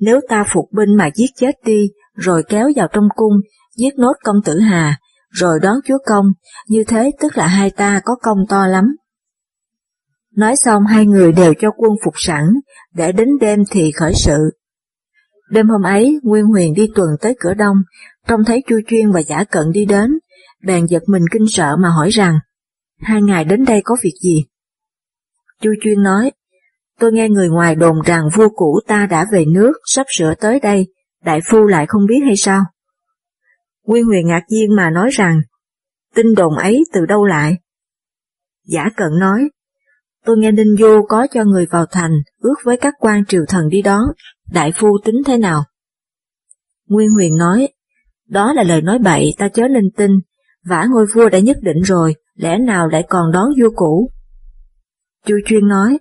nếu 0.00 0.20
ta 0.28 0.44
phục 0.52 0.64
binh 0.72 0.96
mà 0.96 1.10
giết 1.14 1.30
chết 1.36 1.52
đi, 1.64 1.90
rồi 2.14 2.42
kéo 2.48 2.70
vào 2.76 2.88
trong 2.92 3.08
cung, 3.16 3.32
giết 3.76 3.94
nốt 3.98 4.12
công 4.24 4.36
tử 4.44 4.58
Hà, 4.58 4.98
rồi 5.30 5.58
đón 5.62 5.76
chúa 5.84 5.98
công, 6.06 6.26
như 6.68 6.84
thế 6.88 7.10
tức 7.20 7.36
là 7.36 7.46
hai 7.46 7.70
ta 7.70 8.00
có 8.04 8.16
công 8.22 8.38
to 8.48 8.66
lắm. 8.66 8.84
Nói 10.36 10.56
xong 10.56 10.86
hai 10.86 11.06
người 11.06 11.32
đều 11.32 11.54
cho 11.60 11.70
quân 11.76 11.92
phục 12.04 12.14
sẵn, 12.16 12.44
để 12.94 13.12
đến 13.12 13.28
đêm 13.40 13.62
thì 13.70 13.92
khởi 13.92 14.12
sự. 14.14 14.38
Đêm 15.50 15.68
hôm 15.68 15.82
ấy, 15.82 16.20
Nguyên 16.22 16.44
Huyền 16.44 16.74
đi 16.74 16.88
tuần 16.94 17.08
tới 17.20 17.36
cửa 17.40 17.54
đông, 17.54 17.76
trông 18.28 18.44
thấy 18.44 18.62
Chu 18.68 18.76
Chuyên 18.86 19.12
và 19.12 19.20
Giả 19.20 19.44
Cận 19.44 19.70
đi 19.72 19.84
đến, 19.84 20.10
bèn 20.64 20.86
giật 20.86 21.02
mình 21.08 21.22
kinh 21.32 21.46
sợ 21.48 21.76
mà 21.76 21.88
hỏi 21.88 22.10
rằng, 22.10 22.38
hai 23.00 23.22
ngài 23.22 23.44
đến 23.44 23.64
đây 23.64 23.80
có 23.84 23.96
việc 24.02 24.14
gì? 24.22 24.44
Chu 25.62 25.70
Chuyên 25.82 26.02
nói, 26.02 26.32
tôi 27.00 27.12
nghe 27.12 27.28
người 27.28 27.48
ngoài 27.48 27.74
đồn 27.74 27.96
rằng 28.06 28.28
vua 28.34 28.48
cũ 28.48 28.80
ta 28.86 29.06
đã 29.06 29.26
về 29.32 29.44
nước, 29.44 29.72
sắp 29.86 30.06
sửa 30.18 30.34
tới 30.40 30.60
đây, 30.60 30.86
đại 31.24 31.40
phu 31.50 31.64
lại 31.64 31.86
không 31.86 32.06
biết 32.06 32.20
hay 32.24 32.36
sao? 32.36 32.64
Nguyên 33.86 34.04
Huyền 34.04 34.26
ngạc 34.26 34.42
nhiên 34.48 34.76
mà 34.76 34.90
nói 34.90 35.10
rằng, 35.12 35.40
tin 36.14 36.34
đồn 36.34 36.54
ấy 36.54 36.84
từ 36.92 37.06
đâu 37.06 37.24
lại? 37.24 37.56
Giả 38.64 38.88
cận 38.96 39.18
nói, 39.18 39.48
tôi 40.24 40.36
nghe 40.38 40.52
Ninh 40.52 40.76
Du 40.76 41.02
có 41.08 41.26
cho 41.32 41.44
người 41.44 41.66
vào 41.66 41.86
thành, 41.90 42.12
ước 42.40 42.54
với 42.64 42.76
các 42.76 42.94
quan 42.98 43.24
triều 43.24 43.42
thần 43.48 43.68
đi 43.68 43.82
đón, 43.82 44.02
đại 44.52 44.72
phu 44.76 44.98
tính 45.04 45.16
thế 45.26 45.38
nào? 45.38 45.64
Nguyên 46.88 47.10
Huyền 47.10 47.36
nói, 47.36 47.68
đó 48.28 48.52
là 48.52 48.62
lời 48.62 48.82
nói 48.82 48.98
bậy 48.98 49.34
ta 49.38 49.48
chớ 49.48 49.68
nên 49.68 49.90
tin, 49.96 50.10
vả 50.64 50.86
ngôi 50.90 51.06
vua 51.14 51.28
đã 51.28 51.38
nhất 51.38 51.56
định 51.62 51.82
rồi, 51.82 52.14
lẽ 52.34 52.58
nào 52.58 52.88
lại 52.88 53.04
còn 53.08 53.32
đón 53.32 53.48
vua 53.60 53.70
cũ? 53.76 54.10
Chu 55.26 55.34
Chuyên 55.46 55.68
nói, 55.68 55.98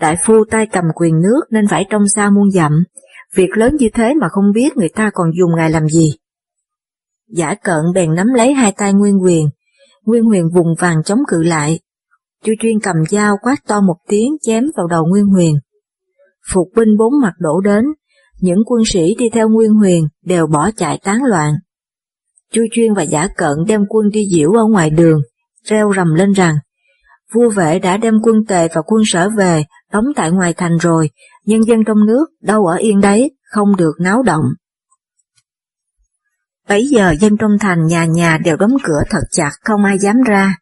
đại 0.00 0.16
phu 0.24 0.44
tay 0.50 0.66
cầm 0.66 0.84
quyền 0.94 1.20
nước 1.22 1.40
nên 1.50 1.68
phải 1.68 1.84
trong 1.90 2.08
xa 2.08 2.30
muôn 2.30 2.50
dặm, 2.50 2.72
việc 3.34 3.50
lớn 3.56 3.76
như 3.78 3.88
thế 3.94 4.14
mà 4.20 4.28
không 4.28 4.52
biết 4.54 4.76
người 4.76 4.88
ta 4.88 5.10
còn 5.14 5.30
dùng 5.38 5.56
ngài 5.56 5.70
làm 5.70 5.88
gì. 5.88 6.12
Giả 7.28 7.54
cận 7.54 7.82
bèn 7.94 8.14
nắm 8.14 8.26
lấy 8.34 8.52
hai 8.52 8.72
tay 8.72 8.92
Nguyên 8.92 9.18
Huyền, 9.18 9.48
Nguyên 10.04 10.24
Huyền 10.24 10.48
vùng 10.54 10.74
vàng 10.78 11.02
chống 11.04 11.18
cự 11.28 11.42
lại. 11.42 11.80
Chu 12.44 12.52
Chuyên 12.60 12.80
cầm 12.80 12.96
dao 13.10 13.36
quát 13.42 13.56
to 13.66 13.80
một 13.80 13.96
tiếng 14.08 14.36
chém 14.42 14.64
vào 14.76 14.86
đầu 14.86 15.06
Nguyên 15.06 15.26
Huyền. 15.26 15.56
Phục 16.52 16.68
binh 16.76 16.96
bốn 16.98 17.20
mặt 17.22 17.32
đổ 17.38 17.60
đến, 17.60 17.84
những 18.40 18.58
quân 18.66 18.82
sĩ 18.86 19.14
đi 19.18 19.28
theo 19.32 19.48
Nguyên 19.48 19.74
Huyền 19.74 20.08
đều 20.24 20.46
bỏ 20.46 20.70
chạy 20.70 20.98
tán 21.04 21.24
loạn. 21.24 21.54
Chu 22.52 22.62
Chuyên 22.72 22.94
và 22.94 23.02
Giả 23.02 23.28
Cận 23.36 23.56
đem 23.68 23.84
quân 23.88 24.08
đi 24.08 24.28
diễu 24.32 24.52
ở 24.52 24.64
ngoài 24.64 24.90
đường, 24.90 25.20
reo 25.64 25.92
rầm 25.96 26.14
lên 26.14 26.32
rằng, 26.32 26.54
vua 27.34 27.50
vệ 27.50 27.78
đã 27.78 27.96
đem 27.96 28.14
quân 28.22 28.36
tề 28.48 28.68
và 28.74 28.82
quân 28.86 29.02
sở 29.06 29.28
về, 29.28 29.64
đóng 29.92 30.04
tại 30.16 30.30
ngoài 30.30 30.54
thành 30.54 30.76
rồi, 30.76 31.10
nhân 31.46 31.64
dân 31.64 31.84
trong 31.86 32.06
nước 32.06 32.26
đâu 32.42 32.66
ở 32.66 32.76
yên 32.76 33.00
đấy, 33.00 33.30
không 33.50 33.76
được 33.76 33.92
náo 34.00 34.22
động. 34.22 34.44
Bấy 36.68 36.86
giờ 36.86 37.14
dân 37.20 37.36
trong 37.36 37.58
thành 37.60 37.86
nhà 37.86 38.04
nhà 38.04 38.38
đều 38.44 38.56
đóng 38.56 38.76
cửa 38.84 39.02
thật 39.10 39.22
chặt 39.30 39.50
không 39.64 39.84
ai 39.84 39.98
dám 39.98 40.16
ra. 40.22 40.54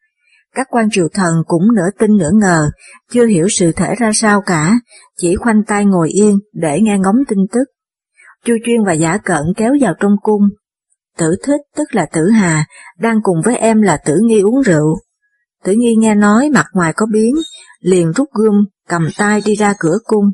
Các 0.54 0.66
quan 0.70 0.88
triều 0.90 1.08
thần 1.14 1.34
cũng 1.46 1.74
nửa 1.74 1.90
tin 1.98 2.16
nửa 2.16 2.30
ngờ, 2.34 2.70
chưa 3.12 3.26
hiểu 3.26 3.46
sự 3.50 3.72
thể 3.72 3.94
ra 3.98 4.10
sao 4.14 4.42
cả, 4.46 4.78
chỉ 5.16 5.36
khoanh 5.36 5.64
tay 5.64 5.84
ngồi 5.84 6.08
yên 6.08 6.38
để 6.52 6.80
nghe 6.80 6.98
ngóng 6.98 7.16
tin 7.28 7.38
tức. 7.52 7.64
Chu 8.44 8.54
Chuyên 8.64 8.84
và 8.86 8.92
Giả 8.92 9.18
Cận 9.18 9.42
kéo 9.56 9.72
vào 9.80 9.94
trong 10.00 10.16
cung, 10.22 10.42
Tử 11.18 11.36
thích 11.42 11.60
tức 11.76 11.94
là 11.94 12.06
tử 12.12 12.30
hà, 12.30 12.66
đang 12.98 13.20
cùng 13.22 13.36
với 13.44 13.56
em 13.56 13.82
là 13.82 13.96
tử 13.96 14.18
nghi 14.22 14.40
uống 14.40 14.60
rượu. 14.62 14.96
Tử 15.64 15.72
nghi 15.72 15.94
nghe 15.98 16.14
nói 16.14 16.50
mặt 16.50 16.66
ngoài 16.72 16.92
có 16.96 17.06
biến, 17.12 17.34
liền 17.80 18.12
rút 18.12 18.28
gươm, 18.32 18.54
cầm 18.88 19.08
tay 19.18 19.42
đi 19.44 19.54
ra 19.54 19.74
cửa 19.78 19.98
cung, 20.04 20.24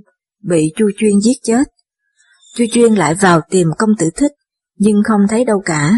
bị 0.43 0.73
Chu 0.77 0.91
Chuyên 0.99 1.21
giết 1.21 1.37
chết. 1.43 1.62
Chu 2.57 2.65
Chuyên 2.73 2.95
lại 2.95 3.15
vào 3.15 3.41
tìm 3.50 3.69
công 3.79 3.91
tử 3.99 4.11
thích, 4.17 4.33
nhưng 4.80 5.02
không 5.04 5.20
thấy 5.28 5.44
đâu 5.44 5.62
cả. 5.64 5.92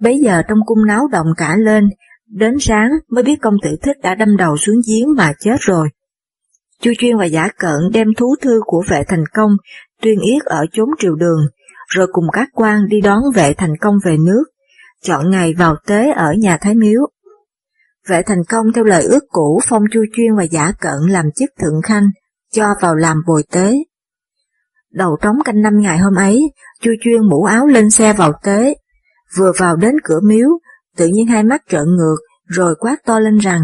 Bấy 0.00 0.18
giờ 0.18 0.42
trong 0.48 0.58
cung 0.66 0.86
náo 0.86 1.08
động 1.12 1.26
cả 1.36 1.56
lên, 1.56 1.88
đến 2.26 2.54
sáng 2.60 2.90
mới 3.10 3.24
biết 3.24 3.36
công 3.42 3.54
tử 3.62 3.70
thích 3.82 3.96
đã 4.02 4.14
đâm 4.14 4.36
đầu 4.36 4.56
xuống 4.56 4.76
giếng 4.88 5.14
mà 5.16 5.32
chết 5.40 5.56
rồi. 5.60 5.88
Chu 6.80 6.92
Chuyên 6.98 7.16
và 7.16 7.24
Giả 7.24 7.48
Cận 7.58 7.76
đem 7.92 8.08
thú 8.16 8.34
thư 8.42 8.60
của 8.64 8.82
vệ 8.90 9.02
thành 9.08 9.24
công, 9.34 9.50
tuyên 10.02 10.20
yết 10.20 10.42
ở 10.42 10.66
chốn 10.72 10.88
triều 10.98 11.14
đường, 11.14 11.40
rồi 11.88 12.06
cùng 12.12 12.24
các 12.32 12.48
quan 12.52 12.88
đi 12.88 13.00
đón 13.00 13.18
vệ 13.34 13.54
thành 13.54 13.76
công 13.80 13.94
về 14.04 14.16
nước, 14.26 14.44
chọn 15.04 15.30
ngày 15.30 15.54
vào 15.58 15.76
tế 15.86 16.10
ở 16.16 16.32
nhà 16.38 16.58
Thái 16.60 16.74
Miếu. 16.74 17.00
Vệ 18.08 18.22
thành 18.22 18.42
công 18.48 18.66
theo 18.74 18.84
lời 18.84 19.02
ước 19.02 19.24
cũ 19.28 19.60
phong 19.68 19.82
Chu 19.92 20.00
Chuyên 20.16 20.36
và 20.36 20.42
Giả 20.42 20.72
Cận 20.80 21.10
làm 21.10 21.24
chức 21.36 21.50
thượng 21.60 21.82
khanh, 21.82 22.04
cho 22.52 22.74
vào 22.80 22.94
làm 22.94 23.16
bồi 23.26 23.42
tế. 23.52 23.74
Đầu 24.92 25.16
trống 25.22 25.36
canh 25.44 25.62
năm 25.62 25.72
ngày 25.80 25.98
hôm 25.98 26.14
ấy, 26.14 26.40
Chu 26.80 26.90
Chuyên 27.00 27.28
mũ 27.28 27.44
áo 27.44 27.66
lên 27.66 27.90
xe 27.90 28.12
vào 28.12 28.32
tế, 28.44 28.74
vừa 29.36 29.52
vào 29.58 29.76
đến 29.76 29.94
cửa 30.04 30.20
miếu, 30.24 30.48
tự 30.96 31.06
nhiên 31.06 31.26
hai 31.26 31.42
mắt 31.42 31.62
trợn 31.68 31.84
ngược, 31.96 32.16
rồi 32.46 32.74
quát 32.78 32.96
to 33.04 33.18
lên 33.18 33.38
rằng, 33.38 33.60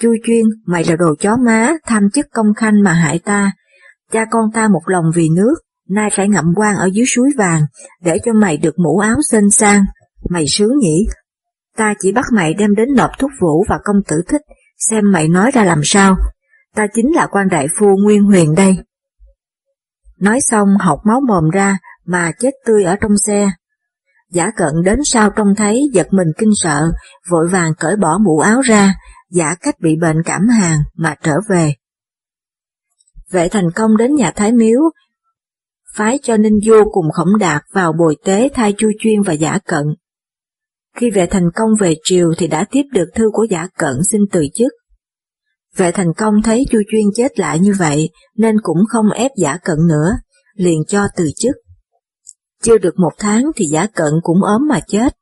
Chu 0.00 0.14
Chuyên, 0.24 0.44
mày 0.66 0.84
là 0.84 0.96
đồ 0.96 1.14
chó 1.20 1.36
má, 1.36 1.72
tham 1.86 2.10
chức 2.14 2.26
công 2.32 2.54
khanh 2.56 2.82
mà 2.84 2.92
hại 2.92 3.18
ta, 3.18 3.52
cha 4.12 4.24
con 4.30 4.44
ta 4.54 4.68
một 4.68 4.82
lòng 4.86 5.04
vì 5.14 5.28
nước, 5.36 5.54
nay 5.88 6.10
phải 6.16 6.28
ngậm 6.28 6.44
quan 6.56 6.76
ở 6.76 6.88
dưới 6.92 7.06
suối 7.06 7.28
vàng, 7.38 7.62
để 8.02 8.18
cho 8.24 8.32
mày 8.32 8.56
được 8.56 8.78
mũ 8.78 8.98
áo 8.98 9.16
xinh 9.30 9.50
sang, 9.50 9.84
mày 10.30 10.44
sướng 10.48 10.78
nhỉ? 10.78 11.06
Ta 11.76 11.94
chỉ 11.98 12.12
bắt 12.12 12.24
mày 12.32 12.54
đem 12.54 12.74
đến 12.74 12.88
nộp 12.96 13.10
thúc 13.18 13.30
vũ 13.40 13.64
và 13.68 13.78
công 13.84 13.96
tử 14.08 14.22
thích, 14.28 14.42
xem 14.78 15.12
mày 15.12 15.28
nói 15.28 15.50
ra 15.54 15.64
làm 15.64 15.80
sao, 15.84 16.16
ta 16.74 16.86
chính 16.94 17.14
là 17.14 17.26
quan 17.30 17.48
đại 17.48 17.66
phu 17.78 17.86
Nguyên 17.96 18.22
Huyền 18.22 18.54
đây. 18.54 18.76
Nói 20.20 20.40
xong 20.40 20.68
học 20.80 20.98
máu 21.04 21.20
mồm 21.28 21.50
ra 21.50 21.78
mà 22.04 22.32
chết 22.38 22.50
tươi 22.66 22.84
ở 22.84 22.96
trong 23.00 23.16
xe. 23.26 23.50
Giả 24.30 24.50
cận 24.56 24.72
đến 24.84 24.98
sau 25.04 25.30
trông 25.30 25.54
thấy 25.56 25.90
giật 25.92 26.06
mình 26.10 26.28
kinh 26.38 26.52
sợ, 26.54 26.90
vội 27.30 27.48
vàng 27.48 27.72
cởi 27.78 27.96
bỏ 27.96 28.18
mũ 28.18 28.38
áo 28.38 28.60
ra, 28.60 28.94
giả 29.30 29.54
cách 29.60 29.74
bị 29.80 29.96
bệnh 30.00 30.16
cảm 30.24 30.48
hàn 30.48 30.78
mà 30.96 31.14
trở 31.22 31.36
về. 31.48 31.74
Vệ 33.30 33.48
thành 33.48 33.70
công 33.74 33.96
đến 33.96 34.14
nhà 34.14 34.30
Thái 34.30 34.52
Miếu, 34.52 34.80
phái 35.94 36.18
cho 36.22 36.36
Ninh 36.36 36.60
Du 36.62 36.84
cùng 36.92 37.10
Khổng 37.12 37.38
Đạt 37.38 37.62
vào 37.72 37.92
bồi 37.92 38.16
tế 38.24 38.48
thay 38.54 38.74
Chu 38.78 38.90
Chuyên 38.98 39.22
và 39.22 39.32
Giả 39.32 39.58
Cận. 39.66 39.84
Khi 40.96 41.10
vệ 41.10 41.26
thành 41.26 41.50
công 41.54 41.70
về 41.80 41.94
triều 42.04 42.32
thì 42.38 42.46
đã 42.46 42.64
tiếp 42.70 42.82
được 42.92 43.08
thư 43.14 43.24
của 43.32 43.46
Giả 43.50 43.68
Cận 43.78 43.96
xin 44.10 44.20
từ 44.32 44.46
chức. 44.54 44.72
Vệ 45.78 45.92
thành 45.92 46.12
công 46.16 46.34
thấy 46.42 46.64
Chu 46.70 46.78
Chuyên 46.90 47.04
chết 47.14 47.38
lại 47.38 47.60
như 47.60 47.72
vậy 47.78 48.10
nên 48.36 48.56
cũng 48.62 48.78
không 48.88 49.10
ép 49.10 49.30
Giả 49.36 49.56
Cận 49.64 49.76
nữa, 49.88 50.12
liền 50.54 50.84
cho 50.88 51.06
từ 51.16 51.30
chức. 51.36 51.56
Chưa 52.62 52.78
được 52.78 52.98
một 52.98 53.12
tháng 53.18 53.50
thì 53.56 53.64
Giả 53.64 53.86
Cận 53.94 54.12
cũng 54.22 54.44
ốm 54.44 54.68
mà 54.68 54.80
chết. 54.88 55.14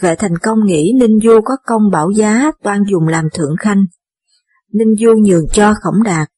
Vệ 0.00 0.14
thành 0.14 0.38
công 0.38 0.64
nghĩ 0.64 0.92
Ninh 1.00 1.18
Du 1.24 1.40
có 1.44 1.56
công 1.66 1.90
bảo 1.92 2.10
giá 2.10 2.50
toan 2.62 2.82
dùng 2.90 3.08
làm 3.08 3.24
thượng 3.34 3.56
khanh. 3.60 3.84
Ninh 4.72 4.94
Du 5.00 5.14
nhường 5.14 5.46
cho 5.52 5.74
Khổng 5.82 6.02
Đạt. 6.02 6.28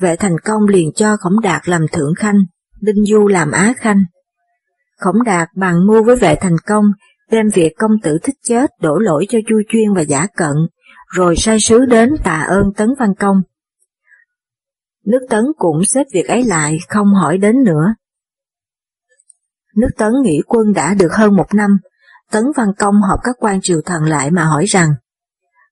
Vệ 0.00 0.16
thành 0.16 0.38
công 0.44 0.62
liền 0.68 0.92
cho 0.94 1.16
Khổng 1.16 1.40
Đạt 1.40 1.68
làm 1.68 1.86
thượng 1.92 2.14
khanh, 2.14 2.38
Ninh 2.82 3.04
Du 3.04 3.28
làm 3.28 3.50
á 3.50 3.74
khanh. 3.76 4.02
Khổng 5.00 5.22
Đạt 5.22 5.48
bằng 5.56 5.86
mua 5.86 6.02
với 6.02 6.16
vệ 6.16 6.34
thành 6.40 6.56
công, 6.66 6.84
đem 7.30 7.48
việc 7.54 7.72
công 7.78 7.92
tử 8.02 8.18
thích 8.22 8.36
chết 8.48 8.70
đổ 8.80 8.98
lỗi 8.98 9.26
cho 9.28 9.38
Chu 9.48 9.56
Chuyên 9.68 9.94
và 9.94 10.00
Giả 10.00 10.26
Cận, 10.36 10.56
rồi 11.06 11.36
sai 11.36 11.60
sứ 11.60 11.84
đến 11.84 12.10
tạ 12.24 12.46
ơn 12.48 12.72
Tấn 12.76 12.88
Văn 12.98 13.14
Công. 13.14 13.42
Nước 15.04 15.26
Tấn 15.30 15.44
cũng 15.58 15.84
xếp 15.84 16.04
việc 16.12 16.28
ấy 16.28 16.44
lại, 16.44 16.78
không 16.88 17.14
hỏi 17.14 17.38
đến 17.38 17.64
nữa. 17.64 17.94
Nước 19.76 19.88
Tấn 19.96 20.12
nghỉ 20.22 20.40
quân 20.46 20.72
đã 20.72 20.94
được 20.94 21.12
hơn 21.12 21.36
một 21.36 21.54
năm, 21.54 21.78
Tấn 22.30 22.44
Văn 22.56 22.68
Công 22.78 22.94
họp 23.02 23.20
các 23.22 23.36
quan 23.38 23.60
triều 23.62 23.80
thần 23.84 24.04
lại 24.04 24.30
mà 24.30 24.44
hỏi 24.44 24.64
rằng, 24.64 24.90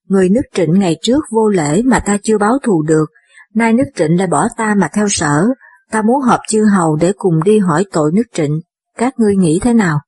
Người 0.07 0.29
nước 0.29 0.41
trịnh 0.53 0.79
ngày 0.79 0.97
trước 1.01 1.23
vô 1.31 1.49
lễ 1.49 1.81
mà 1.81 1.99
ta 1.99 2.17
chưa 2.23 2.37
báo 2.37 2.53
thù 2.63 2.83
được, 2.87 3.05
nay 3.53 3.73
nước 3.73 3.83
trịnh 3.95 4.17
lại 4.17 4.27
bỏ 4.27 4.47
ta 4.57 4.75
mà 4.77 4.87
theo 4.93 5.07
sở, 5.09 5.45
ta 5.91 6.01
muốn 6.01 6.21
họp 6.21 6.39
chư 6.47 6.65
hầu 6.65 6.95
để 6.95 7.13
cùng 7.17 7.43
đi 7.43 7.59
hỏi 7.59 7.85
tội 7.91 8.11
nước 8.13 8.23
trịnh, 8.33 8.59
các 8.97 9.13
ngươi 9.19 9.35
nghĩ 9.35 9.59
thế 9.63 9.73
nào? 9.73 9.99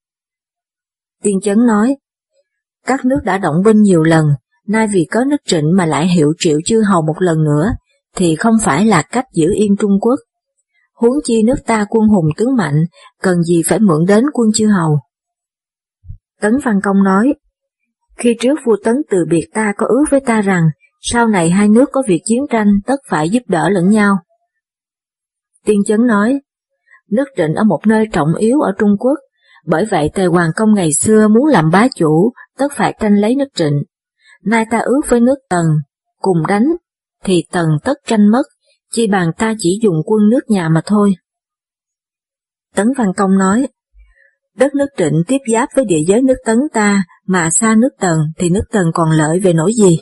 Tiên 1.23 1.39
chấn 1.43 1.65
nói, 1.65 1.95
các 2.85 3.05
nước 3.05 3.19
đã 3.23 3.37
động 3.37 3.63
binh 3.65 3.81
nhiều 3.81 4.03
lần, 4.03 4.25
nay 4.67 4.87
vì 4.93 5.07
có 5.11 5.23
nước 5.23 5.37
trịnh 5.45 5.75
mà 5.75 5.85
lại 5.85 6.07
hiệu 6.07 6.33
triệu 6.37 6.59
chư 6.65 6.81
hầu 6.81 7.01
một 7.01 7.21
lần 7.21 7.43
nữa, 7.43 7.71
thì 8.15 8.35
không 8.35 8.55
phải 8.63 8.85
là 8.85 9.01
cách 9.01 9.25
giữ 9.33 9.53
yên 9.55 9.75
Trung 9.79 9.99
Quốc. 10.01 10.19
Huống 10.93 11.15
chi 11.23 11.43
nước 11.43 11.55
ta 11.65 11.85
quân 11.89 12.07
hùng 12.07 12.25
tướng 12.37 12.55
mạnh, 12.55 12.85
cần 13.21 13.43
gì 13.43 13.61
phải 13.65 13.79
mượn 13.79 14.05
đến 14.07 14.23
quân 14.33 14.51
chư 14.53 14.67
hầu. 14.67 14.99
Tấn 16.41 16.53
Văn 16.63 16.79
Công 16.83 17.03
nói, 17.03 17.33
khi 18.17 18.35
trước 18.39 18.59
vua 18.65 18.77
Tấn 18.83 18.95
từ 19.09 19.17
biệt 19.29 19.47
ta 19.53 19.73
có 19.77 19.85
ước 19.89 20.05
với 20.11 20.19
ta 20.19 20.41
rằng, 20.41 20.63
sau 21.01 21.27
này 21.27 21.49
hai 21.49 21.69
nước 21.69 21.89
có 21.91 22.03
việc 22.07 22.21
chiến 22.25 22.41
tranh 22.49 22.67
tất 22.85 22.99
phải 23.09 23.29
giúp 23.29 23.43
đỡ 23.47 23.69
lẫn 23.69 23.89
nhau. 23.89 24.17
Tiên 25.65 25.83
Chấn 25.87 26.07
nói, 26.07 26.39
nước 27.11 27.25
trịnh 27.37 27.53
ở 27.53 27.63
một 27.63 27.79
nơi 27.87 28.05
trọng 28.11 28.35
yếu 28.35 28.59
ở 28.59 28.71
Trung 28.77 28.97
Quốc, 28.99 29.19
bởi 29.65 29.85
vậy 29.85 30.09
Tề 30.13 30.25
Hoàng 30.25 30.51
Công 30.55 30.73
ngày 30.73 30.93
xưa 30.93 31.27
muốn 31.27 31.45
làm 31.45 31.69
bá 31.69 31.87
chủ, 31.95 32.31
tất 32.57 32.67
phải 32.75 32.95
tranh 32.99 33.15
lấy 33.15 33.35
nước 33.35 33.47
trịnh. 33.55 33.83
Nay 34.43 34.65
ta 34.71 34.79
ước 34.79 35.01
với 35.09 35.19
nước 35.19 35.37
Tần, 35.49 35.65
cùng 36.17 36.37
đánh, 36.47 36.67
thì 37.23 37.43
Tần 37.51 37.67
tất 37.83 37.97
tranh 38.07 38.27
mất, 38.31 38.43
chi 38.91 39.07
bàn 39.07 39.31
ta 39.37 39.53
chỉ 39.59 39.79
dùng 39.81 39.95
quân 40.05 40.29
nước 40.29 40.49
nhà 40.49 40.69
mà 40.69 40.81
thôi. 40.85 41.13
Tấn 42.75 42.87
Văn 42.97 43.11
Công 43.17 43.37
nói, 43.37 43.67
đất 44.55 44.75
nước 44.75 44.87
trịnh 44.97 45.23
tiếp 45.27 45.37
giáp 45.53 45.69
với 45.75 45.85
địa 45.85 46.03
giới 46.07 46.21
nước 46.21 46.37
Tấn 46.45 46.57
ta, 46.73 47.03
mà 47.25 47.49
xa 47.49 47.75
nước 47.75 47.89
Tần 47.99 48.17
thì 48.37 48.49
nước 48.49 48.63
Tần 48.71 48.91
còn 48.93 49.11
lợi 49.11 49.39
về 49.39 49.53
nỗi 49.53 49.73
gì? 49.73 49.99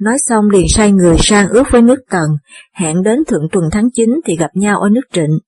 Nói 0.00 0.18
xong 0.18 0.50
liền 0.50 0.66
sai 0.68 0.92
người 0.92 1.16
sang 1.18 1.48
ước 1.48 1.62
với 1.72 1.82
nước 1.82 1.98
Tần, 2.10 2.28
hẹn 2.72 3.02
đến 3.02 3.24
thượng 3.28 3.48
tuần 3.52 3.64
tháng 3.72 3.90
9 3.90 4.10
thì 4.24 4.36
gặp 4.36 4.50
nhau 4.54 4.80
ở 4.80 4.88
nước 4.88 5.00
Trịnh. 5.12 5.38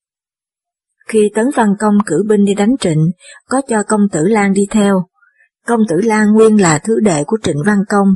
Khi 1.09 1.31
Tấn 1.35 1.47
Văn 1.55 1.75
Công 1.79 1.99
cử 2.07 2.25
binh 2.29 2.45
đi 2.45 2.55
đánh 2.55 2.77
Trịnh, 2.81 3.11
có 3.49 3.61
cho 3.69 3.83
công 3.89 4.09
tử 4.13 4.27
Lan 4.27 4.53
đi 4.53 4.67
theo. 4.71 5.07
Công 5.67 5.81
tử 5.89 5.97
Lan 5.97 6.33
nguyên 6.33 6.61
là 6.61 6.79
thứ 6.79 7.01
đệ 7.01 7.25
của 7.25 7.37
Trịnh 7.43 7.63
Văn 7.67 7.79
Công. 7.89 8.09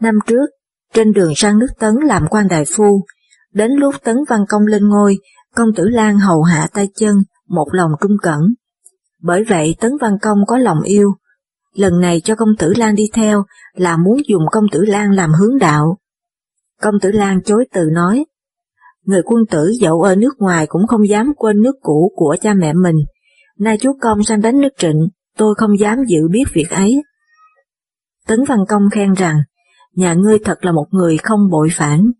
Năm 0.00 0.14
trước, 0.26 0.46
trên 0.94 1.12
đường 1.12 1.32
sang 1.36 1.58
nước 1.58 1.66
Tấn 1.78 1.94
làm 1.94 2.22
quan 2.30 2.48
đại 2.48 2.64
phu, 2.76 3.04
đến 3.52 3.70
lúc 3.72 3.94
Tấn 4.04 4.16
Văn 4.28 4.40
Công 4.48 4.62
lên 4.66 4.88
ngôi, 4.88 5.18
công 5.54 5.68
tử 5.76 5.84
Lan 5.88 6.18
hầu 6.18 6.42
hạ 6.42 6.68
tay 6.72 6.88
chân, 6.96 7.16
một 7.48 7.66
lòng 7.72 7.90
trung 8.00 8.16
cẩn. 8.22 8.40
Bởi 9.22 9.44
vậy 9.48 9.76
Tấn 9.80 9.92
Văn 10.00 10.12
Công 10.22 10.38
có 10.46 10.58
lòng 10.58 10.80
yêu, 10.80 11.08
lần 11.74 12.00
này 12.00 12.20
cho 12.24 12.34
công 12.34 12.48
tử 12.58 12.72
Lan 12.76 12.94
đi 12.94 13.04
theo 13.14 13.44
là 13.74 13.96
muốn 13.96 14.16
dùng 14.28 14.42
công 14.52 14.64
tử 14.72 14.80
Lan 14.84 15.10
làm 15.10 15.32
hướng 15.32 15.58
đạo. 15.58 15.98
Công 16.82 16.94
tử 17.02 17.10
Lan 17.10 17.42
chối 17.42 17.66
từ 17.72 17.80
nói, 17.92 18.24
người 19.04 19.22
quân 19.24 19.42
tử 19.50 19.72
dẫu 19.80 20.02
ở 20.02 20.14
nước 20.16 20.34
ngoài 20.38 20.66
cũng 20.66 20.86
không 20.86 21.08
dám 21.08 21.32
quên 21.36 21.62
nước 21.62 21.74
cũ 21.82 22.12
của 22.16 22.36
cha 22.40 22.54
mẹ 22.54 22.72
mình, 22.72 22.96
nay 23.58 23.78
chúa 23.80 23.92
công 24.00 24.24
sang 24.24 24.40
đánh 24.40 24.60
nước 24.60 24.72
trịnh, 24.78 25.08
tôi 25.38 25.54
không 25.54 25.78
dám 25.78 25.98
dự 26.08 26.28
biết 26.30 26.44
việc 26.52 26.70
ấy. 26.70 27.02
Tấn 28.26 28.44
Văn 28.48 28.58
Công 28.68 28.82
khen 28.92 29.12
rằng, 29.12 29.36
nhà 29.94 30.14
ngươi 30.14 30.38
thật 30.38 30.64
là 30.64 30.72
một 30.72 30.86
người 30.90 31.16
không 31.16 31.50
bội 31.50 31.68
phản. 31.72 32.10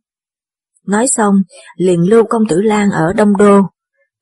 Nói 0.87 1.07
xong, 1.07 1.35
liền 1.77 2.01
lưu 2.01 2.25
công 2.25 2.43
tử 2.49 2.61
Lan 2.61 2.91
ở 2.91 3.13
Đông 3.13 3.37
Đô, 3.37 3.61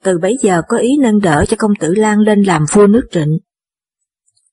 từ 0.03 0.19
bấy 0.19 0.37
giờ 0.43 0.63
có 0.69 0.77
ý 0.77 0.89
nâng 1.01 1.21
đỡ 1.21 1.45
cho 1.49 1.57
công 1.57 1.75
tử 1.81 1.95
Lan 1.95 2.19
lên 2.19 2.43
làm 2.43 2.65
vua 2.73 2.87
nước 2.87 3.03
trịnh. 3.11 3.39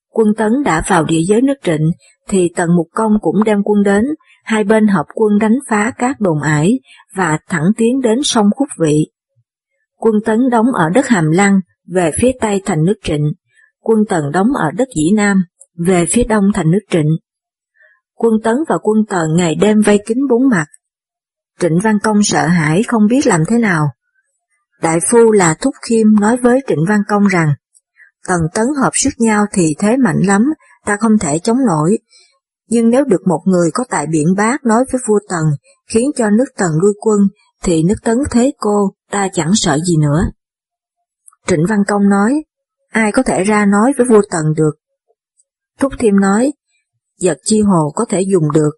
Quân 0.10 0.28
Tấn 0.38 0.52
đã 0.66 0.84
vào 0.88 1.06
địa 1.06 1.22
giới 1.28 1.42
nước 1.42 1.54
trịnh, 1.64 1.92
thì 2.28 2.50
Tần 2.56 2.70
Mục 2.76 2.88
Công 2.94 3.12
cũng 3.22 3.44
đem 3.44 3.64
quân 3.64 3.84
đến, 3.84 4.06
hai 4.44 4.64
bên 4.64 4.88
hợp 4.88 5.06
quân 5.14 5.40
đánh 5.40 5.56
phá 5.70 5.92
các 5.98 6.20
đồn 6.20 6.42
ải 6.42 6.80
và 7.16 7.40
thẳng 7.48 7.66
tiến 7.78 8.02
đến 8.02 8.20
sông 8.24 8.46
Khúc 8.56 8.68
Vị. 8.80 9.12
Quân 9.96 10.16
Tấn 10.26 10.50
đóng 10.52 10.66
ở 10.74 10.90
đất 10.90 11.08
Hàm 11.08 11.32
Lăng, 11.32 11.60
về 11.88 12.12
phía 12.20 12.32
tây 12.42 12.62
thành 12.66 12.84
nước 12.86 12.96
Trịnh, 13.04 13.32
quân 13.84 14.00
Tần 14.10 14.32
đóng 14.32 14.48
ở 14.54 14.72
đất 14.72 14.88
Dĩ 14.96 15.12
Nam, 15.16 15.44
về 15.86 16.06
phía 16.10 16.24
đông 16.24 16.52
thành 16.54 16.72
nước 16.72 16.80
Trịnh. 16.90 17.10
Quân 18.16 18.34
Tấn 18.44 18.56
và 18.70 18.78
quân 18.82 18.98
Tần 19.10 19.36
ngày 19.36 19.56
đêm 19.56 19.82
vây 19.82 20.00
kín 20.06 20.18
bốn 20.30 20.50
mặt. 20.50 20.66
Trịnh 21.60 21.80
Văn 21.84 22.00
Công 22.04 22.24
sợ 22.24 22.48
hãi 22.48 22.84
không 22.84 23.08
biết 23.10 23.28
làm 23.28 23.44
thế 23.48 23.58
nào. 23.58 23.88
Đại 24.82 25.00
phu 25.12 25.32
là 25.32 25.54
Thúc 25.62 25.76
Khiêm 25.82 26.08
nói 26.20 26.38
với 26.38 26.60
Trịnh 26.68 26.86
Văn 26.88 27.02
Công 27.08 27.28
rằng, 27.28 27.54
Tần 28.28 28.42
Tấn 28.54 28.66
hợp 28.82 28.92
sức 28.94 29.10
nhau 29.18 29.46
thì 29.54 29.76
thế 29.80 29.98
mạnh 29.98 30.20
lắm, 30.26 30.46
ta 30.86 30.98
không 31.00 31.18
thể 31.18 31.40
chống 31.40 31.58
nổi. 31.68 31.98
Nhưng 32.70 32.90
nếu 32.90 33.06
được 33.06 33.22
một 33.28 33.42
người 33.46 33.70
có 33.74 33.84
tài 33.90 34.08
biện 34.08 34.28
bác 34.38 34.66
nói 34.66 34.86
với 34.92 35.02
vua 35.08 35.20
Tần, 35.30 35.44
khiến 35.90 36.12
cho 36.16 36.30
nước 36.30 36.46
Tần 36.58 36.72
lui 36.82 36.94
quân, 37.00 37.20
thì 37.64 37.84
nước 37.84 37.96
Tấn 38.04 38.18
thế 38.32 38.52
cô, 38.58 38.94
ta 39.12 39.28
chẳng 39.34 39.52
sợ 39.54 39.78
gì 39.86 39.98
nữa. 39.98 40.24
Trịnh 41.48 41.66
Văn 41.70 41.80
Công 41.88 42.10
nói, 42.10 42.44
ai 42.90 43.12
có 43.12 43.24
thể 43.24 43.44
ra 43.44 43.66
nói 43.66 43.94
với 43.98 44.06
vua 44.10 44.22
Tần 44.32 44.46
được? 44.58 44.72
Thúc 45.80 45.94
Thiêm 46.00 46.20
nói, 46.20 46.54
giật 47.20 47.38
chi 47.44 47.62
hồ 47.62 47.92
có 47.96 48.06
thể 48.10 48.22
dùng 48.22 48.52
được. 48.54 48.72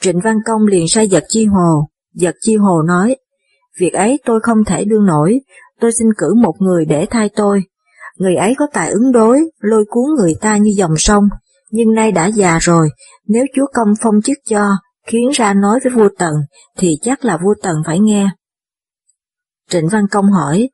Trịnh 0.00 0.20
Văn 0.24 0.36
Công 0.46 0.66
liền 0.66 0.88
sai 0.88 1.08
giật 1.08 1.24
chi 1.28 1.46
hồ, 1.46 1.88
giật 2.14 2.34
chi 2.40 2.56
hồ 2.56 2.82
nói, 2.82 3.16
việc 3.80 3.92
ấy 3.92 4.18
tôi 4.24 4.40
không 4.42 4.64
thể 4.66 4.84
đương 4.84 5.06
nổi, 5.06 5.40
tôi 5.80 5.92
xin 5.92 6.06
cử 6.18 6.34
một 6.34 6.54
người 6.58 6.84
để 6.84 7.06
thay 7.10 7.28
tôi. 7.36 7.62
Người 8.16 8.36
ấy 8.36 8.54
có 8.58 8.66
tài 8.72 8.90
ứng 8.90 9.12
đối, 9.12 9.40
lôi 9.58 9.84
cuốn 9.88 10.04
người 10.18 10.34
ta 10.40 10.56
như 10.56 10.70
dòng 10.76 10.96
sông, 10.96 11.24
nhưng 11.70 11.94
nay 11.94 12.12
đã 12.12 12.26
già 12.26 12.58
rồi, 12.60 12.88
nếu 13.26 13.44
chúa 13.54 13.66
công 13.74 13.88
phong 14.02 14.22
chức 14.22 14.38
cho, 14.48 14.70
khiến 15.06 15.28
ra 15.32 15.54
nói 15.54 15.80
với 15.84 15.92
vua 15.92 16.08
Tần, 16.18 16.34
thì 16.78 16.96
chắc 17.02 17.24
là 17.24 17.38
vua 17.44 17.54
Tần 17.62 17.76
phải 17.86 17.98
nghe. 18.00 18.30
Trịnh 19.70 19.88
Văn 19.88 20.04
Công 20.10 20.26
hỏi, 20.26 20.68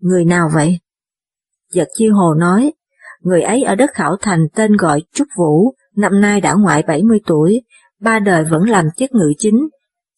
người 0.00 0.24
nào 0.24 0.50
vậy? 0.54 0.78
Giật 1.74 1.88
Chi 1.94 2.08
Hồ 2.08 2.34
nói, 2.34 2.72
người 3.20 3.42
ấy 3.42 3.62
ở 3.62 3.74
đất 3.74 3.90
Khảo 3.94 4.16
Thành 4.20 4.40
tên 4.54 4.76
gọi 4.76 5.02
Trúc 5.14 5.28
Vũ, 5.38 5.74
năm 5.96 6.20
nay 6.20 6.40
đã 6.40 6.54
ngoại 6.54 6.82
70 6.88 7.20
tuổi, 7.26 7.62
ba 8.00 8.18
đời 8.18 8.44
vẫn 8.44 8.62
làm 8.62 8.84
chức 8.96 9.10
ngự 9.12 9.32
chính, 9.38 9.68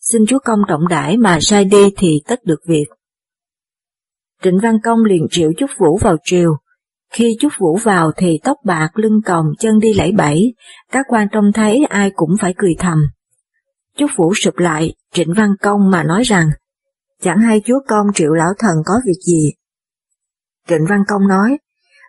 xin 0.01 0.27
chúa 0.29 0.38
công 0.45 0.59
trọng 0.69 0.88
đãi 0.88 1.16
mà 1.16 1.38
sai 1.40 1.64
đi 1.64 1.85
thì 1.97 2.21
tất 2.27 2.45
được 2.45 2.61
việc. 2.69 2.85
Trịnh 4.42 4.59
Văn 4.62 4.79
Công 4.85 5.05
liền 5.05 5.27
triệu 5.31 5.53
Trúc 5.57 5.71
Vũ 5.79 5.99
vào 5.99 6.16
triều, 6.25 6.57
khi 7.12 7.37
Trúc 7.40 7.53
Vũ 7.59 7.77
vào 7.77 8.12
thì 8.16 8.40
tóc 8.45 8.57
bạc 8.64 8.88
lưng 8.95 9.21
còng 9.27 9.47
chân 9.59 9.79
đi 9.79 9.95
lẫy 9.95 10.12
bẫy, 10.12 10.55
các 10.92 11.07
quan 11.09 11.29
trông 11.33 11.53
thấy 11.55 11.85
ai 11.88 12.11
cũng 12.14 12.31
phải 12.40 12.55
cười 12.59 12.75
thầm. 12.79 12.99
Trúc 13.97 14.11
Vũ 14.16 14.35
sụp 14.35 14.57
lại, 14.57 14.95
Trịnh 15.12 15.33
Văn 15.37 15.51
Công 15.62 15.90
mà 15.90 16.03
nói 16.03 16.23
rằng, 16.23 16.49
chẳng 17.23 17.38
hay 17.38 17.61
chúa 17.64 17.79
công 17.88 18.07
triệu 18.14 18.33
lão 18.33 18.51
thần 18.59 18.77
có 18.87 18.95
việc 19.07 19.19
gì. 19.27 19.53
Trịnh 20.68 20.87
Văn 20.88 21.00
Công 21.09 21.29
nói, 21.29 21.59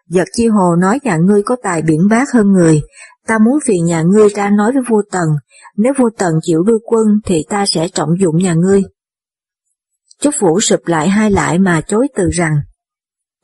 giật 0.08 0.28
chi 0.34 0.48
hồ 0.48 0.76
nói 0.76 1.00
nhà 1.04 1.18
ngươi 1.18 1.44
có 1.44 1.56
tài 1.64 1.82
biển 1.82 2.08
bác 2.10 2.32
hơn 2.34 2.52
người, 2.52 2.82
ta 3.28 3.38
muốn 3.38 3.60
phiền 3.66 3.86
nhà 3.86 4.02
ngươi 4.02 4.30
ra 4.30 4.50
nói 4.50 4.72
với 4.72 4.82
vua 4.90 5.02
Tần, 5.12 5.30
nếu 5.78 5.94
vua 5.98 6.10
Tần 6.18 6.34
chịu 6.42 6.64
đưa 6.64 6.78
quân 6.86 7.08
thì 7.26 7.46
ta 7.50 7.66
sẽ 7.66 7.88
trọng 7.88 8.10
dụng 8.20 8.38
nhà 8.38 8.54
ngươi. 8.54 8.84
Trúc 10.20 10.34
Vũ 10.40 10.60
sụp 10.60 10.80
lại 10.86 11.10
hai 11.10 11.32
lại 11.32 11.60
mà 11.60 11.82
chối 11.82 12.08
từ 12.16 12.30
rằng, 12.30 12.56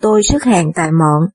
tôi 0.01 0.23
sức 0.23 0.43
hèn 0.43 0.73
tài 0.75 0.91
mọn, 0.91 1.29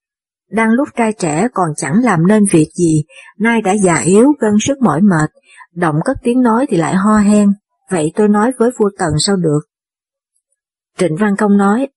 đang 0.50 0.70
lúc 0.70 0.88
trai 0.96 1.12
trẻ 1.12 1.48
còn 1.54 1.68
chẳng 1.76 2.04
làm 2.04 2.26
nên 2.26 2.44
việc 2.52 2.68
gì, 2.74 3.04
nay 3.38 3.62
đã 3.62 3.72
già 3.72 3.96
yếu 3.96 4.32
gân 4.40 4.52
sức 4.60 4.78
mỏi 4.82 5.00
mệt, 5.00 5.30
động 5.74 5.96
cất 6.04 6.16
tiếng 6.22 6.42
nói 6.42 6.66
thì 6.68 6.76
lại 6.76 6.94
ho 6.94 7.18
hen, 7.18 7.52
vậy 7.90 8.12
tôi 8.14 8.28
nói 8.28 8.52
với 8.58 8.70
vua 8.78 8.90
Tần 8.98 9.12
sao 9.18 9.36
được. 9.36 9.60
Trịnh 10.98 11.16
Văn 11.20 11.36
Công 11.36 11.56
nói, 11.56 11.88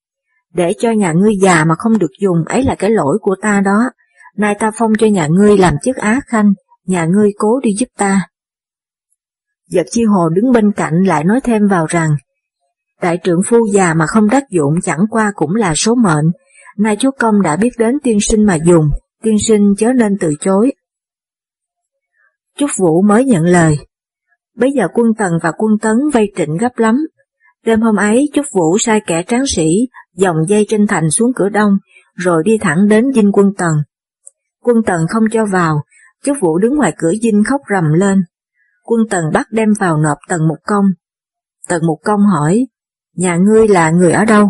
để 0.54 0.74
cho 0.80 0.92
nhà 0.92 1.14
ngươi 1.14 1.34
già 1.42 1.66
mà 1.66 1.76
không 1.76 1.98
được 1.98 2.12
dùng 2.20 2.44
ấy 2.46 2.64
là 2.64 2.76
cái 2.76 2.90
lỗi 2.90 3.18
của 3.22 3.36
ta 3.42 3.62
đó, 3.66 3.90
nay 4.38 4.56
ta 4.60 4.72
phong 4.78 4.92
cho 5.00 5.08
nhà 5.08 5.28
ngươi 5.28 5.58
làm 5.58 5.74
chức 5.84 5.96
á 5.96 6.22
khanh, 6.28 6.54
nhà 6.86 7.06
ngươi 7.06 7.32
cố 7.38 7.60
đi 7.64 7.74
giúp 7.80 7.88
ta. 7.98 8.22
Giật 9.70 9.86
chi 9.92 10.04
hồ 10.04 10.30
đứng 10.30 10.52
bên 10.52 10.72
cạnh 10.72 11.04
lại 11.04 11.24
nói 11.24 11.42
thêm 11.44 11.68
vào 11.68 11.86
rằng, 11.86 12.16
đại 13.02 13.18
trưởng 13.18 13.42
phu 13.46 13.58
già 13.74 13.94
mà 13.94 14.06
không 14.08 14.30
đắc 14.30 14.44
dụng 14.50 14.74
chẳng 14.84 15.06
qua 15.10 15.32
cũng 15.36 15.56
là 15.56 15.74
số 15.76 15.96
mệnh, 15.96 16.26
nay 16.78 16.96
chúa 17.00 17.12
công 17.20 17.42
đã 17.42 17.56
biết 17.56 17.70
đến 17.78 17.96
tiên 18.04 18.18
sinh 18.22 18.46
mà 18.46 18.56
dùng, 18.56 18.90
tiên 19.24 19.36
sinh 19.48 19.74
chớ 19.78 19.94
nên 19.94 20.18
từ 20.20 20.34
chối. 20.40 20.74
Chúc 22.58 22.70
Vũ 22.78 23.02
mới 23.02 23.26
nhận 23.26 23.44
lời. 23.44 23.78
Bây 24.56 24.72
giờ 24.72 24.88
quân 24.94 25.08
Tần 25.18 25.34
và 25.42 25.52
quân 25.52 25.72
Tấn 25.82 25.96
vây 26.14 26.32
trịnh 26.36 26.58
gấp 26.58 26.78
lắm. 26.78 26.96
Đêm 27.66 27.82
hôm 27.82 27.96
ấy 27.96 28.30
Chúc 28.34 28.46
Vũ 28.54 28.78
sai 28.78 29.02
kẻ 29.08 29.24
tráng 29.28 29.44
sĩ 29.48 29.88
dòng 30.16 30.38
dây 30.48 30.66
trên 30.70 30.88
thành 30.88 31.10
xuống 31.10 31.32
cửa 31.36 31.50
đông, 31.50 31.78
rồi 32.16 32.44
đi 32.46 32.58
thẳng 32.58 32.88
đến 32.88 33.06
dinh 33.16 33.32
quân 33.32 33.54
Tần. 33.58 33.74
Quân 34.64 34.78
Tần 34.86 35.06
không 35.10 35.24
cho 35.32 35.46
vào, 35.46 35.84
Chúc 36.24 36.38
Vũ 36.42 36.58
đứng 36.58 36.76
ngoài 36.76 36.94
cửa 36.98 37.12
dinh 37.22 37.44
khóc 37.44 37.62
rầm 37.74 37.94
lên. 37.94 38.24
Quân 38.84 39.02
Tần 39.10 39.26
bắt 39.34 39.48
đem 39.52 39.70
vào 39.80 39.98
nộp 39.98 40.18
Tần 40.30 40.48
Mục 40.48 40.58
Công. 40.64 40.86
Tần 41.68 41.82
Mục 41.88 42.00
Công 42.04 42.22
hỏi, 42.22 42.68
nhà 43.16 43.36
ngươi 43.36 43.68
là 43.68 43.92
người 43.92 44.12
ở 44.12 44.26
đâu? 44.26 44.50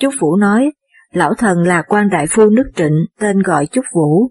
Chúc 0.00 0.14
Vũ 0.20 0.36
nói, 0.36 0.72
lão 1.12 1.34
thần 1.34 1.62
là 1.62 1.82
quan 1.82 2.10
đại 2.10 2.26
phu 2.30 2.50
nước 2.50 2.70
trịnh, 2.76 3.04
tên 3.18 3.42
gọi 3.42 3.66
Chúc 3.66 3.84
Vũ. 3.94 4.30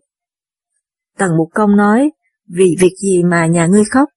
Tần 1.17 1.38
Mục 1.38 1.49
Công 1.53 1.75
nói, 1.75 2.12
vì 2.47 2.75
việc 2.79 2.93
gì 3.03 3.23
mà 3.23 3.45
nhà 3.45 3.65
ngươi 3.65 3.83
khóc? 3.91 4.09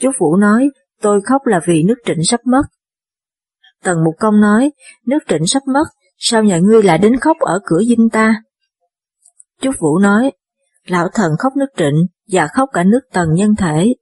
Chúc 0.00 0.14
Vũ 0.18 0.36
nói, 0.36 0.70
tôi 1.00 1.20
khóc 1.24 1.46
là 1.46 1.60
vì 1.66 1.82
nước 1.82 1.98
trịnh 2.04 2.24
sắp 2.24 2.40
mất. 2.44 2.62
Tần 3.86 4.04
Mục 4.04 4.14
Công 4.18 4.40
nói, 4.40 4.70
nước 5.06 5.18
trịnh 5.28 5.46
sắp 5.46 5.62
mất, 5.66 5.84
sao 6.18 6.42
nhà 6.44 6.58
ngươi 6.58 6.82
lại 6.82 6.98
đến 6.98 7.16
khóc 7.16 7.36
ở 7.40 7.58
cửa 7.64 7.80
dinh 7.88 8.08
ta? 8.12 8.42
Chúc 9.60 9.74
Vũ 9.78 9.98
nói, 9.98 10.32
lão 10.86 11.08
thần 11.14 11.32
khóc 11.38 11.52
nước 11.56 11.66
trịnh 11.76 12.06
và 12.30 12.46
khóc 12.46 12.68
cả 12.72 12.84
nước 12.84 13.00
tần 13.12 13.28
nhân 13.34 13.54
thể. 13.56 13.94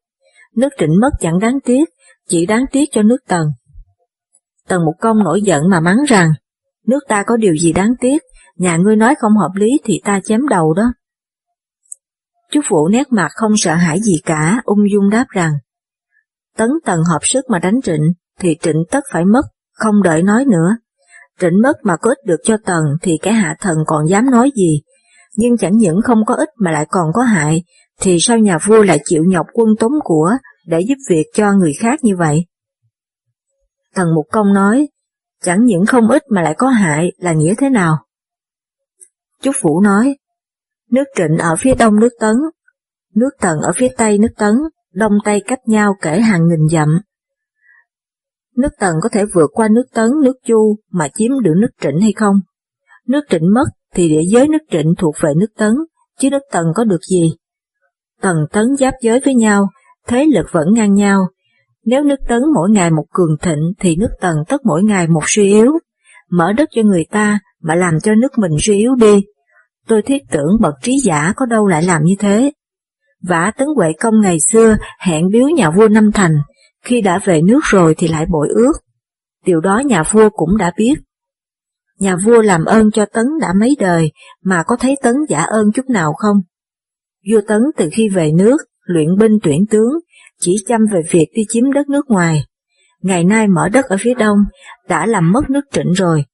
Nước 0.57 0.68
trịnh 0.79 1.01
mất 1.01 1.11
chẳng 1.20 1.38
đáng 1.38 1.59
tiếc, 1.64 1.85
chỉ 2.29 2.47
đáng 2.47 2.64
tiếc 2.73 2.85
cho 2.92 3.03
nước 3.03 3.16
tần. 3.29 3.49
Tần 4.68 4.85
Mục 4.85 4.94
Công 5.01 5.25
nổi 5.25 5.42
giận 5.42 5.70
mà 5.70 5.81
mắng 5.81 5.99
rằng, 6.09 6.33
nước 6.87 7.01
ta 7.09 7.23
có 7.27 7.37
điều 7.37 7.57
gì 7.57 7.73
đáng 7.73 7.94
tiếc, 8.01 8.23
nhà 8.57 8.77
ngươi 8.77 8.97
nói 8.97 9.14
không 9.18 9.37
hợp 9.37 9.51
lý 9.55 9.81
thì 9.85 10.01
ta 10.05 10.20
chém 10.25 10.49
đầu 10.49 10.75
đó. 10.75 10.92
Chú 12.51 12.61
vũ 12.70 12.88
nét 12.88 13.12
mặt 13.12 13.29
không 13.35 13.53
sợ 13.57 13.75
hãi 13.75 14.01
gì 14.01 14.20
cả, 14.25 14.61
ung 14.64 14.90
dung 14.92 15.11
đáp 15.11 15.27
rằng, 15.29 15.53
tấn 16.57 16.68
tần 16.85 17.01
hợp 17.12 17.20
sức 17.23 17.44
mà 17.51 17.59
đánh 17.59 17.81
trịnh, 17.83 18.12
thì 18.38 18.57
trịnh 18.61 18.85
tất 18.90 19.05
phải 19.12 19.25
mất, 19.25 19.42
không 19.75 20.03
đợi 20.03 20.23
nói 20.23 20.45
nữa. 20.45 20.77
Trịnh 21.41 21.63
mất 21.63 21.77
mà 21.83 21.97
có 21.97 22.11
ích 22.11 22.27
được 22.27 22.41
cho 22.45 22.57
tần 22.65 22.85
thì 23.03 23.19
cái 23.23 23.35
hạ 23.35 23.57
thần 23.61 23.77
còn 23.87 24.09
dám 24.09 24.31
nói 24.31 24.51
gì, 24.57 24.83
nhưng 25.37 25.57
chẳng 25.57 25.77
những 25.77 26.01
không 26.05 26.25
có 26.27 26.35
ích 26.35 26.49
mà 26.59 26.71
lại 26.71 26.87
còn 26.89 27.13
có 27.15 27.23
hại, 27.23 27.65
thì 28.01 28.17
sao 28.21 28.39
nhà 28.39 28.59
vua 28.67 28.83
lại 28.83 28.99
chịu 29.05 29.25
nhọc 29.25 29.47
quân 29.53 29.69
tống 29.81 29.93
của 30.05 30.31
để 30.67 30.81
giúp 30.81 30.95
việc 31.11 31.25
cho 31.35 31.53
người 31.53 31.73
khác 31.79 32.05
như 32.05 32.17
vậy? 32.17 32.45
Tần 33.95 34.15
Mục 34.15 34.27
Công 34.33 34.55
nói, 34.55 34.89
chẳng 35.43 35.65
những 35.65 35.87
không 35.87 36.09
ít 36.09 36.23
mà 36.31 36.43
lại 36.43 36.55
có 36.59 36.69
hại 36.69 37.13
là 37.19 37.33
nghĩa 37.33 37.55
thế 37.59 37.71
nào? 37.71 37.97
Chúc 39.43 39.55
Vũ 39.63 39.81
nói, 39.81 40.17
nước 40.91 41.05
Trịnh 41.17 41.39
ở 41.39 41.57
phía 41.59 41.75
đông 41.75 42.01
nước 42.01 42.13
Tấn, 42.21 42.37
nước 43.15 43.31
Tần 43.41 43.59
ở 43.61 43.73
phía 43.77 43.89
tây 43.97 44.19
nước 44.19 44.33
Tấn, 44.37 44.55
đông 44.93 45.13
tây 45.25 45.43
cách 45.47 45.69
nhau 45.69 45.95
kể 46.03 46.21
hàng 46.21 46.49
nghìn 46.49 46.69
dặm. 46.71 47.01
Nước 48.57 48.69
Tần 48.81 48.95
có 49.03 49.09
thể 49.12 49.25
vượt 49.35 49.51
qua 49.53 49.69
nước 49.69 49.85
Tấn, 49.95 50.11
nước 50.23 50.37
Chu 50.47 50.77
mà 50.90 51.09
chiếm 51.14 51.31
được 51.43 51.55
nước 51.57 51.71
Trịnh 51.81 52.01
hay 52.01 52.12
không? 52.12 52.37
Nước 53.09 53.21
Trịnh 53.31 53.55
mất 53.55 53.64
thì 53.95 54.09
địa 54.09 54.23
giới 54.33 54.49
nước 54.49 54.62
Trịnh 54.71 54.95
thuộc 54.99 55.14
về 55.21 55.33
nước 55.37 55.53
Tấn, 55.57 55.73
chứ 56.21 56.31
nước 56.31 56.43
Tần 56.53 56.67
có 56.75 56.85
được 56.85 57.01
gì? 57.11 57.33
Tần 58.21 58.37
Tấn 58.53 58.77
giáp 58.79 58.95
giới 59.03 59.21
với 59.25 59.35
nhau, 59.35 59.69
thế 60.09 60.25
lực 60.35 60.47
vẫn 60.53 60.75
ngang 60.75 60.95
nhau. 60.95 61.27
Nếu 61.85 62.03
nước 62.03 62.21
Tấn 62.29 62.43
mỗi 62.55 62.71
ngày 62.71 62.90
một 62.90 63.05
cường 63.12 63.37
thịnh 63.43 63.73
thì 63.81 63.97
nước 63.97 64.11
Tần 64.21 64.37
tất 64.49 64.61
mỗi 64.64 64.83
ngày 64.83 65.09
một 65.09 65.23
suy 65.27 65.49
yếu. 65.49 65.73
Mở 66.31 66.53
đất 66.53 66.69
cho 66.75 66.83
người 66.83 67.05
ta 67.11 67.38
mà 67.62 67.75
làm 67.75 68.01
cho 68.01 68.14
nước 68.14 68.38
mình 68.38 68.53
suy 68.61 68.77
yếu 68.79 68.95
đi. 68.95 69.25
Tôi 69.88 70.03
thiết 70.03 70.23
tưởng 70.31 70.57
bậc 70.61 70.75
trí 70.83 70.99
giả 71.05 71.33
có 71.37 71.47
đâu 71.47 71.67
lại 71.67 71.83
làm 71.83 72.03
như 72.05 72.14
thế. 72.19 72.53
Vả 73.29 73.53
Tấn 73.59 73.69
Huệ 73.77 73.93
Công 74.01 74.21
ngày 74.21 74.40
xưa 74.40 74.77
hẹn 75.01 75.29
biếu 75.33 75.49
nhà 75.49 75.71
vua 75.71 75.88
Năm 75.88 76.11
Thành, 76.14 76.33
khi 76.85 77.01
đã 77.01 77.18
về 77.25 77.40
nước 77.42 77.61
rồi 77.64 77.94
thì 77.99 78.09
lại 78.09 78.27
bội 78.31 78.49
ước. 78.49 78.73
Điều 79.47 79.61
đó 79.61 79.79
nhà 79.79 80.03
vua 80.03 80.29
cũng 80.31 80.57
đã 80.57 80.73
biết. 80.77 80.94
Nhà 81.99 82.16
vua 82.16 82.42
làm 82.42 82.64
ơn 82.64 82.90
cho 82.90 83.07
Tấn 83.07 83.27
đã 83.40 83.53
mấy 83.61 83.77
đời 83.79 84.12
mà 84.44 84.62
có 84.66 84.77
thấy 84.77 84.97
Tấn 85.03 85.14
giả 85.29 85.42
ơn 85.42 85.73
chút 85.75 85.87
nào 85.88 86.12
không? 86.12 86.37
Vua 87.31 87.40
Tấn 87.49 87.61
từ 87.77 87.88
khi 87.92 88.09
về 88.09 88.33
nước, 88.33 88.57
luyện 88.85 89.16
binh 89.18 89.38
tuyển 89.42 89.64
tướng, 89.70 89.92
chỉ 90.40 90.57
chăm 90.66 90.81
về 90.92 91.01
việc 91.11 91.27
đi 91.35 91.42
chiếm 91.49 91.73
đất 91.73 91.88
nước 91.88 92.07
ngoài. 92.09 92.44
Ngày 93.03 93.25
nay 93.25 93.47
mở 93.49 93.68
đất 93.68 93.85
ở 93.85 93.97
phía 94.01 94.14
đông, 94.14 94.38
đã 94.88 95.07
làm 95.07 95.33
mất 95.33 95.51
nước 95.51 95.64
trịnh 95.73 95.92
rồi. 95.92 96.25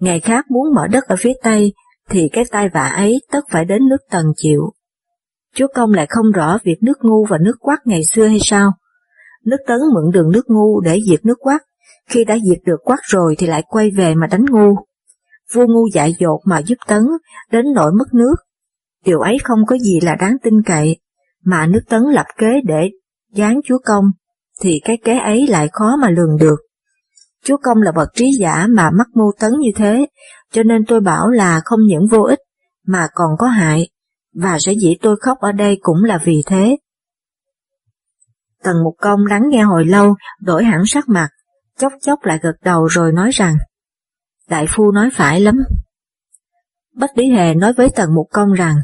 Ngày 0.00 0.20
khác 0.20 0.44
muốn 0.50 0.74
mở 0.74 0.86
đất 0.86 1.04
ở 1.04 1.16
phía 1.18 1.32
tây, 1.42 1.72
thì 2.08 2.28
cái 2.32 2.44
tai 2.50 2.68
vạ 2.68 2.86
ấy 2.86 3.20
tất 3.32 3.40
phải 3.50 3.64
đến 3.64 3.88
nước 3.88 4.00
tần 4.10 4.26
chịu. 4.36 4.60
Chúa 5.54 5.66
Công 5.74 5.90
lại 5.90 6.06
không 6.08 6.30
rõ 6.32 6.58
việc 6.64 6.76
nước 6.82 6.98
ngu 7.02 7.24
và 7.24 7.38
nước 7.40 7.56
quắc 7.60 7.78
ngày 7.84 8.00
xưa 8.12 8.26
hay 8.26 8.38
sao? 8.40 8.72
Nước 9.44 9.56
tấn 9.66 9.78
mượn 9.94 10.10
đường 10.12 10.30
nước 10.30 10.44
ngu 10.48 10.80
để 10.80 11.00
diệt 11.08 11.24
nước 11.24 11.38
quát 11.40 11.58
khi 12.08 12.24
đã 12.24 12.36
diệt 12.48 12.58
được 12.64 12.80
quát 12.84 12.98
rồi 13.02 13.34
thì 13.38 13.46
lại 13.46 13.62
quay 13.68 13.90
về 13.90 14.14
mà 14.14 14.26
đánh 14.26 14.44
ngu. 14.50 14.74
Vua 15.54 15.66
ngu 15.66 15.86
dại 15.94 16.14
dột 16.18 16.40
mà 16.44 16.58
giúp 16.58 16.78
tấn, 16.88 17.02
đến 17.52 17.64
nỗi 17.74 17.92
mất 17.92 18.14
nước. 18.14 18.34
Điều 19.04 19.20
ấy 19.20 19.38
không 19.44 19.66
có 19.66 19.78
gì 19.78 20.00
là 20.02 20.14
đáng 20.14 20.36
tin 20.42 20.62
cậy, 20.66 20.96
mà 21.44 21.66
nước 21.66 21.80
tấn 21.88 22.02
lập 22.02 22.26
kế 22.38 22.60
để 22.64 22.90
giáng 23.32 23.60
chúa 23.64 23.78
công, 23.84 24.04
thì 24.60 24.80
cái 24.84 24.98
kế 25.04 25.18
ấy 25.18 25.46
lại 25.46 25.68
khó 25.72 25.96
mà 25.96 26.10
lường 26.10 26.36
được. 26.40 26.56
Chúa 27.44 27.56
công 27.62 27.82
là 27.82 27.92
bậc 27.92 28.08
trí 28.14 28.32
giả 28.40 28.66
mà 28.70 28.90
mắc 28.90 29.06
mưu 29.14 29.32
tấn 29.40 29.52
như 29.58 29.70
thế, 29.76 30.06
cho 30.52 30.62
nên 30.62 30.84
tôi 30.88 31.00
bảo 31.00 31.30
là 31.30 31.60
không 31.64 31.80
những 31.86 32.06
vô 32.10 32.22
ích, 32.22 32.38
mà 32.86 33.08
còn 33.14 33.30
có 33.38 33.46
hại, 33.46 33.88
và 34.34 34.58
sẽ 34.58 34.72
dĩ 34.72 34.96
tôi 35.02 35.16
khóc 35.20 35.38
ở 35.40 35.52
đây 35.52 35.78
cũng 35.80 36.04
là 36.04 36.18
vì 36.24 36.42
thế. 36.46 36.76
Tần 38.62 38.84
Mục 38.84 38.94
Công 38.98 39.26
lắng 39.26 39.42
nghe 39.48 39.62
hồi 39.62 39.84
lâu, 39.84 40.14
đổi 40.40 40.64
hẳn 40.64 40.82
sắc 40.86 41.08
mặt, 41.08 41.28
chốc 41.78 41.92
chốc 42.02 42.24
lại 42.24 42.38
gật 42.42 42.54
đầu 42.64 42.86
rồi 42.86 43.12
nói 43.12 43.30
rằng, 43.32 43.56
Đại 44.48 44.66
Phu 44.68 44.92
nói 44.92 45.08
phải 45.12 45.40
lắm. 45.40 45.54
Bách 46.94 47.18
Lý 47.18 47.30
Hề 47.30 47.54
nói 47.54 47.72
với 47.72 47.88
Tần 47.96 48.14
Mục 48.14 48.26
Công 48.32 48.52
rằng, 48.52 48.76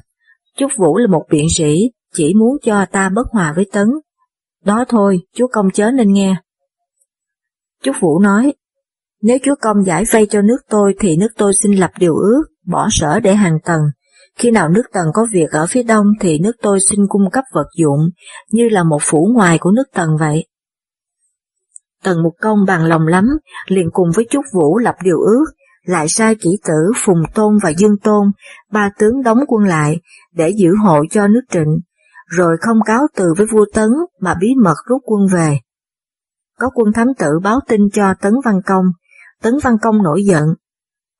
Chúc 0.57 0.73
Vũ 0.77 0.99
là 0.99 1.07
một 1.07 1.25
biện 1.31 1.47
sĩ, 1.57 1.91
chỉ 2.15 2.35
muốn 2.35 2.57
cho 2.63 2.87
ta 2.93 3.09
bất 3.09 3.27
hòa 3.33 3.53
với 3.57 3.67
Tấn. 3.73 3.89
Đó 4.65 4.85
thôi, 4.89 5.21
chúa 5.35 5.47
công 5.53 5.71
chớ 5.71 5.91
nên 5.91 6.13
nghe. 6.13 6.37
Chúc 7.83 7.97
Vũ 8.01 8.19
nói, 8.19 8.53
nếu 9.23 9.39
chúa 9.45 9.55
công 9.61 9.85
giải 9.85 10.05
vây 10.13 10.27
cho 10.31 10.43
nước 10.43 10.59
tôi 10.69 10.95
thì 11.01 11.17
nước 11.17 11.29
tôi 11.37 11.53
xin 11.63 11.73
lập 11.73 11.91
điều 11.99 12.15
ước, 12.15 12.43
bỏ 12.67 12.89
sở 12.91 13.21
để 13.21 13.35
hàng 13.35 13.59
tầng. 13.65 13.83
Khi 14.39 14.51
nào 14.51 14.69
nước 14.69 14.83
tần 14.93 15.07
có 15.15 15.27
việc 15.33 15.51
ở 15.51 15.67
phía 15.67 15.83
đông 15.83 16.07
thì 16.21 16.39
nước 16.39 16.57
tôi 16.63 16.79
xin 16.81 17.07
cung 17.09 17.31
cấp 17.31 17.45
vật 17.55 17.67
dụng, 17.77 18.01
như 18.51 18.69
là 18.69 18.83
một 18.83 19.03
phủ 19.03 19.29
ngoài 19.35 19.59
của 19.59 19.71
nước 19.71 19.87
tần 19.95 20.17
vậy. 20.21 20.47
Tần 22.03 22.23
Mục 22.23 22.35
Công 22.41 22.65
bằng 22.67 22.85
lòng 22.85 23.07
lắm, 23.07 23.25
liền 23.67 23.91
cùng 23.93 24.11
với 24.15 24.27
Trúc 24.31 24.45
Vũ 24.55 24.79
lập 24.79 24.95
điều 25.05 25.21
ước, 25.21 25.45
lại 25.85 26.09
sai 26.09 26.35
kỹ 26.35 26.51
tử 26.65 26.93
Phùng 27.05 27.23
Tôn 27.35 27.59
và 27.63 27.71
Dương 27.79 27.99
Tôn, 27.99 28.31
ba 28.73 28.91
tướng 28.99 29.23
đóng 29.23 29.39
quân 29.49 29.65
lại, 29.65 30.01
để 30.35 30.51
giữ 30.51 30.75
hộ 30.85 31.03
cho 31.11 31.27
nước 31.29 31.43
trịnh, 31.51 31.79
rồi 32.27 32.57
không 32.61 32.79
cáo 32.87 33.07
từ 33.17 33.35
với 33.37 33.47
vua 33.47 33.65
Tấn 33.75 33.91
mà 34.21 34.35
bí 34.41 34.49
mật 34.63 34.77
rút 34.89 35.03
quân 35.05 35.27
về. 35.33 35.59
Có 36.59 36.71
quân 36.75 36.93
thám 36.93 37.07
tử 37.19 37.39
báo 37.43 37.61
tin 37.69 37.81
cho 37.93 38.15
Tấn 38.21 38.33
Văn 38.45 38.61
Công, 38.67 38.85
Tấn 39.43 39.55
Văn 39.63 39.77
Công 39.83 40.03
nổi 40.03 40.25
giận. 40.25 40.45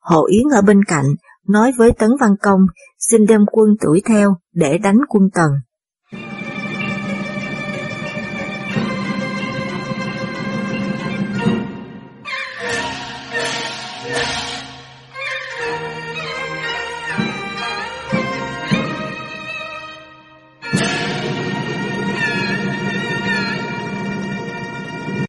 Hộ 0.01 0.25
Yến 0.25 0.43
ở 0.53 0.61
bên 0.61 0.83
cạnh, 0.83 1.05
nói 1.47 1.71
với 1.77 1.91
Tấn 1.91 2.09
Văn 2.19 2.35
Công 2.41 2.61
xin 2.99 3.25
đem 3.25 3.45
quân 3.51 3.75
đuổi 3.81 4.01
theo 4.05 4.37
để 4.53 4.77
đánh 4.77 4.97
quân 5.09 5.29
Tần. 5.33 5.51